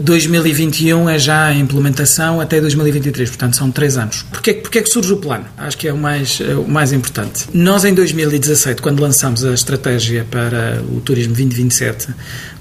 2021 0.00 1.08
eh, 1.08 1.14
é 1.14 1.18
já 1.18 1.46
a 1.46 1.54
implementação 1.54 2.40
até 2.40 2.60
2023, 2.60 3.30
portanto 3.30 3.56
são 3.56 3.70
três 3.70 3.96
anos. 3.96 4.22
Porquê, 4.22 4.54
porquê 4.54 4.78
é 4.78 4.82
que 4.82 4.88
surge 4.88 5.12
o 5.12 5.16
plano? 5.16 5.44
Acho 5.56 5.76
que 5.76 5.88
é 5.88 5.92
o 5.92 5.98
mais, 5.98 6.40
é 6.40 6.54
o 6.54 6.68
mais 6.68 6.92
importante. 6.92 7.46
Nós 7.52 7.84
em 7.84 7.94
2017, 7.94 8.80
quando 8.80 9.00
lançámos 9.00 9.44
a 9.44 9.52
estratégia 9.52 10.26
para 10.30 10.82
o 10.90 11.00
Turismo 11.00 11.34
2027, 11.34 12.08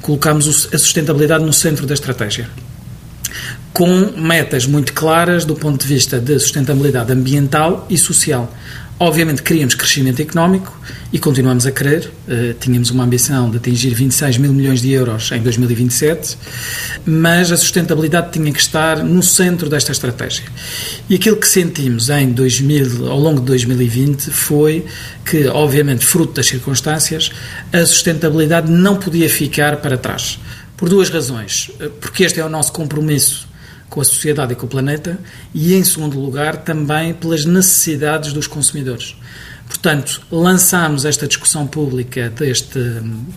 colocámos 0.01 0.69
a 0.73 0.77
sustentabilidade 0.77 1.43
no 1.43 1.53
centro 1.53 1.85
da 1.85 1.93
estratégia 1.93 2.47
com 3.75 4.13
metas 4.15 4.65
muito 4.65 4.93
claras 4.93 5.43
do 5.43 5.53
ponto 5.53 5.81
de 5.81 5.93
vista 5.93 6.17
de 6.17 6.39
sustentabilidade 6.39 7.11
ambiental 7.11 7.85
e 7.89 7.97
social. 7.97 8.49
Obviamente 8.97 9.43
queríamos 9.43 9.75
crescimento 9.75 10.21
económico 10.21 10.73
e 11.11 11.19
continuamos 11.19 11.65
a 11.65 11.71
querer. 11.73 12.09
Uh, 12.25 12.53
tínhamos 12.57 12.89
uma 12.89 13.03
ambição 13.03 13.51
de 13.51 13.57
atingir 13.57 13.93
26 13.93 14.37
mil 14.37 14.53
milhões 14.53 14.81
de 14.81 14.93
euros 14.93 15.29
em 15.33 15.41
2027, 15.41 16.37
mas 17.05 17.51
a 17.51 17.57
sustentabilidade 17.57 18.31
tinha 18.31 18.49
que 18.49 18.61
estar 18.61 19.03
no 19.03 19.21
centro 19.21 19.67
desta 19.67 19.91
estratégia. 19.91 20.45
E 21.09 21.15
aquilo 21.15 21.35
que 21.35 21.47
sentimos 21.47 22.09
em 22.09 22.31
2000, 22.31 23.11
ao 23.11 23.19
longo 23.19 23.41
de 23.41 23.47
2020 23.47 24.31
foi 24.31 24.85
que, 25.25 25.47
obviamente, 25.47 26.05
fruto 26.05 26.31
das 26.31 26.47
circunstâncias, 26.47 27.29
a 27.73 27.85
sustentabilidade 27.85 28.71
não 28.71 28.95
podia 28.95 29.29
ficar 29.29 29.75
para 29.81 29.97
trás. 29.97 30.39
Por 30.77 30.87
duas 30.87 31.09
razões. 31.09 31.71
Eh, 31.81 31.89
porque 31.99 32.23
este 32.23 32.39
é 32.39 32.45
o 32.45 32.49
nosso 32.49 32.71
compromisso 32.71 33.53
com 33.89 34.01
a 34.01 34.03
sociedade 34.03 34.53
e 34.53 34.55
com 34.55 34.65
o 34.65 34.69
planeta, 34.69 35.17
e, 35.53 35.73
em 35.73 35.83
segundo 35.83 36.19
lugar, 36.19 36.57
também 36.57 37.13
pelas 37.13 37.45
necessidades 37.45 38.33
dos 38.33 38.47
consumidores. 38.47 39.15
Portanto, 39.67 40.21
lançámos 40.31 41.05
esta 41.05 41.27
discussão 41.27 41.65
pública 41.65 42.29
deste 42.29 42.79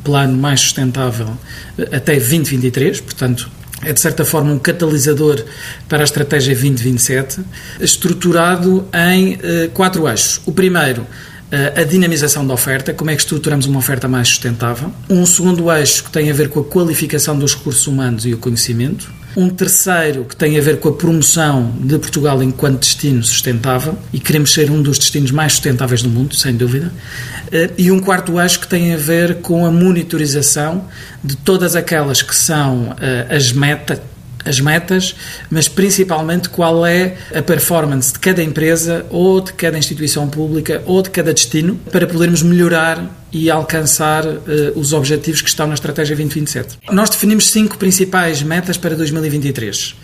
plano 0.05 0.37
mais 0.37 0.61
sustentável 0.61 1.37
eh, 1.79 1.97
até 1.97 2.15
2023, 2.15 3.01
portanto, 3.01 3.51
é 3.83 3.93
de 3.93 4.01
certa 4.01 4.25
forma 4.25 4.53
um 4.53 4.59
catalisador 4.59 5.43
para 5.89 6.01
a 6.01 6.05
estratégia 6.05 6.55
2027, 6.55 7.41
estruturado 7.81 8.87
em 8.93 9.39
eh, 9.43 9.71
quatro 9.73 10.09
eixos. 10.09 10.41
O 10.45 10.53
primeiro, 10.53 11.07
eh, 11.51 11.81
a 11.81 11.85
dinamização 11.85 12.47
da 12.47 12.53
oferta, 12.53 12.93
como 12.93 13.11
é 13.11 13.15
que 13.15 13.23
estruturamos 13.23 13.67
uma 13.67 13.79
oferta 13.79 14.07
mais 14.07 14.29
sustentável. 14.29 14.93
Um 15.09 15.25
segundo 15.25 15.73
eixo 15.73 16.05
que 16.05 16.11
tem 16.11 16.31
a 16.31 16.35
ver 16.35 16.51
com 16.51 16.61
a 16.61 16.65
qualificação 16.65 17.39
dos 17.39 17.55
recursos 17.55 17.87
humanos 17.87 18.27
e 18.27 18.35
o 18.35 18.39
conhecimento. 18.39 19.18
Um 19.37 19.51
terceiro 19.51 20.25
que 20.25 20.35
tem 20.35 20.59
a 20.59 20.61
ver 20.61 20.81
com 20.81 20.89
a 20.89 20.93
promoção 20.93 21.73
de 21.81 21.99
Portugal 21.99 22.43
enquanto 22.43 22.81
destino 22.81 23.23
sustentável 23.23 23.97
e 24.13 24.19
queremos 24.19 24.53
ser 24.53 24.71
um 24.71 24.83
dos 24.83 24.99
destinos 24.99 25.31
mais 25.31 25.53
sustentáveis 25.53 26.03
do 26.03 26.09
mundo, 26.09 26.35
sem 26.35 26.57
dúvida. 26.57 26.93
Eh, 27.53 27.71
e 27.79 27.91
um 27.91 28.01
quarto 28.01 28.41
eixo 28.41 28.61
que 28.61 28.67
tem 28.67 28.95
a 28.95 28.97
ver 28.97 29.37
com 29.37 29.65
a 29.65 29.71
monitorização 29.71 30.87
de 31.23 31.37
todas 31.37 31.77
aquelas 31.77 32.23
que 32.23 32.35
são 32.35 32.97
eh, 33.01 33.27
as 33.31 33.53
metas 33.53 34.01
as 34.45 34.61
metas, 34.61 35.15
mas 35.51 35.69
principalmente 35.69 36.49
qual 36.49 36.87
é 36.87 37.17
a 37.35 37.43
performance 37.43 38.13
de 38.13 38.19
cada 38.19 38.43
empresa 38.43 39.05
ou 39.11 39.41
de 39.41 39.53
cada 39.53 39.77
instituição 39.77 40.29
pública 40.29 40.83
ou 40.87 41.03
de 41.03 41.11
cada 41.11 41.35
destino 41.35 41.77
para 41.93 42.07
podermos 42.07 42.43
melhorar 42.43 43.18
e 43.33 43.51
alcançar 43.51 44.27
uh, 44.27 44.39
os 44.75 44.93
objetivos 44.93 45.43
que 45.43 45.49
estão 45.49 45.67
na 45.67 45.75
Estratégia 45.75 46.17
2027. 46.17 46.79
Nós 46.91 47.11
definimos 47.11 47.51
cinco 47.51 47.77
principais 47.77 48.43
metas 48.43 48.77
para 48.77 48.95
2023 48.95 49.95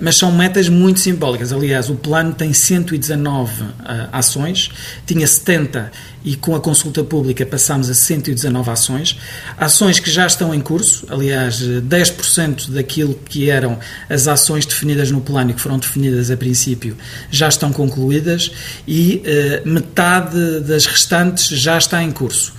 mas 0.00 0.16
são 0.16 0.32
metas 0.32 0.68
muito 0.68 0.98
simbólicas. 0.98 1.52
Aliás, 1.52 1.88
o 1.88 1.94
plano 1.94 2.32
tem 2.32 2.52
119 2.52 3.62
uh, 3.62 3.68
ações, 4.10 4.70
tinha 5.06 5.26
70 5.26 5.92
e 6.24 6.36
com 6.36 6.54
a 6.54 6.60
consulta 6.60 7.02
pública 7.02 7.44
passámos 7.44 7.90
a 7.90 7.94
119 7.94 8.70
ações. 8.70 9.18
Ações 9.56 9.98
que 9.98 10.10
já 10.10 10.26
estão 10.26 10.54
em 10.54 10.60
curso, 10.60 11.06
aliás, 11.10 11.60
10% 11.60 12.70
daquilo 12.70 13.14
que 13.14 13.50
eram 13.50 13.78
as 14.08 14.28
ações 14.28 14.66
definidas 14.66 15.10
no 15.10 15.20
plano 15.20 15.50
e 15.50 15.54
que 15.54 15.60
foram 15.60 15.78
definidas 15.78 16.30
a 16.30 16.36
princípio 16.36 16.96
já 17.30 17.48
estão 17.48 17.72
concluídas 17.72 18.50
e 18.86 19.22
uh, 19.64 19.68
metade 19.68 20.60
das 20.60 20.86
restantes 20.86 21.48
já 21.48 21.78
está 21.78 22.02
em 22.02 22.10
curso. 22.10 22.52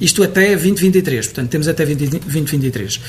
Isto 0.00 0.22
até 0.22 0.56
2023, 0.56 1.26
portanto, 1.26 1.50
temos 1.50 1.68
até 1.68 1.84
2023. 1.84 3.00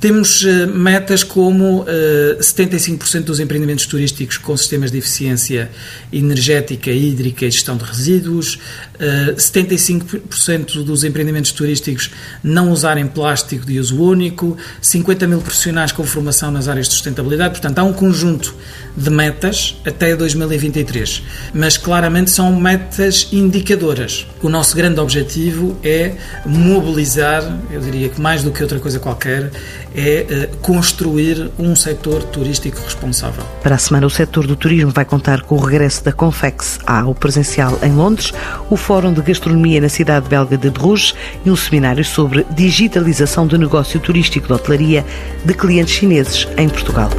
Temos 0.00 0.42
uh, 0.42 0.68
metas 0.68 1.24
como 1.24 1.82
uh, 1.82 1.86
eh, 1.88 2.38
75% 2.40 3.24
dos 3.24 3.40
empreendimentos 3.40 3.86
turísticos 3.86 4.38
com 4.38 4.56
sistemas 4.56 4.90
de 4.90 4.98
eficiência 4.98 5.70
energética, 6.12 6.90
hídrica 6.90 7.46
e 7.46 7.50
gestão 7.50 7.76
de 7.76 7.84
resíduos, 7.84 8.54
uh, 8.54 9.30
eh, 9.30 9.34
75% 9.36 10.84
dos 10.84 11.02
empreendimentos 11.02 11.50
turísticos 11.52 12.10
não 12.44 12.70
usarem 12.70 13.06
plástico 13.06 13.66
de 13.66 13.80
uso 13.80 14.00
único, 14.00 14.56
50 14.80 15.26
mil 15.26 15.40
profissionais 15.40 15.90
com 15.90 16.04
formação 16.04 16.50
nas 16.50 16.68
áreas 16.68 16.86
de 16.88 16.94
sustentabilidade. 16.94 17.52
Portanto, 17.52 17.78
há 17.78 17.82
um 17.82 17.92
conjunto 17.92 18.54
de 18.96 19.10
metas 19.10 19.76
até 19.84 20.14
2023, 20.14 21.22
mas 21.52 21.76
claramente 21.76 22.30
são 22.30 22.54
metas 22.54 23.28
indicadoras. 23.32 24.26
O 24.42 24.48
nosso 24.48 24.76
grande 24.76 25.00
objetivo 25.00 25.78
é 25.82 26.14
mobilizar, 26.44 27.42
eu 27.70 27.80
diria 27.80 28.08
que 28.08 28.20
mais 28.20 28.42
do 28.42 28.50
que 28.50 28.62
outra 28.62 28.78
coisa 28.78 28.98
qualquer, 28.98 29.50
é 29.94 30.48
uh, 30.52 30.56
construir 30.58 31.50
um 31.58 31.74
setor 31.74 32.22
turístico 32.24 32.80
responsável. 32.82 33.44
Para 33.62 33.76
a 33.76 33.78
semana, 33.78 34.06
o 34.06 34.10
setor 34.10 34.46
do 34.46 34.56
turismo 34.56 34.90
vai 34.90 35.04
contar 35.04 35.42
com 35.42 35.54
o 35.54 35.60
regresso 35.60 36.04
da 36.04 36.12
Confex 36.12 36.78
ao 36.86 37.14
presencial 37.14 37.78
em 37.82 37.92
Londres, 37.92 38.32
o 38.70 38.76
Fórum 38.76 39.12
de 39.12 39.22
Gastronomia 39.22 39.80
na 39.80 39.88
cidade 39.88 40.28
belga 40.28 40.56
de 40.56 40.70
Bruges 40.70 41.14
e 41.44 41.50
um 41.50 41.56
seminário 41.56 42.04
sobre 42.04 42.46
digitalização 42.50 43.46
do 43.46 43.58
negócio 43.58 43.98
turístico 44.00 44.46
de 44.46 44.52
hotelaria 44.52 45.04
de 45.44 45.54
clientes 45.54 45.94
chineses 45.94 46.48
em 46.56 46.68
Portugal. 46.68 47.10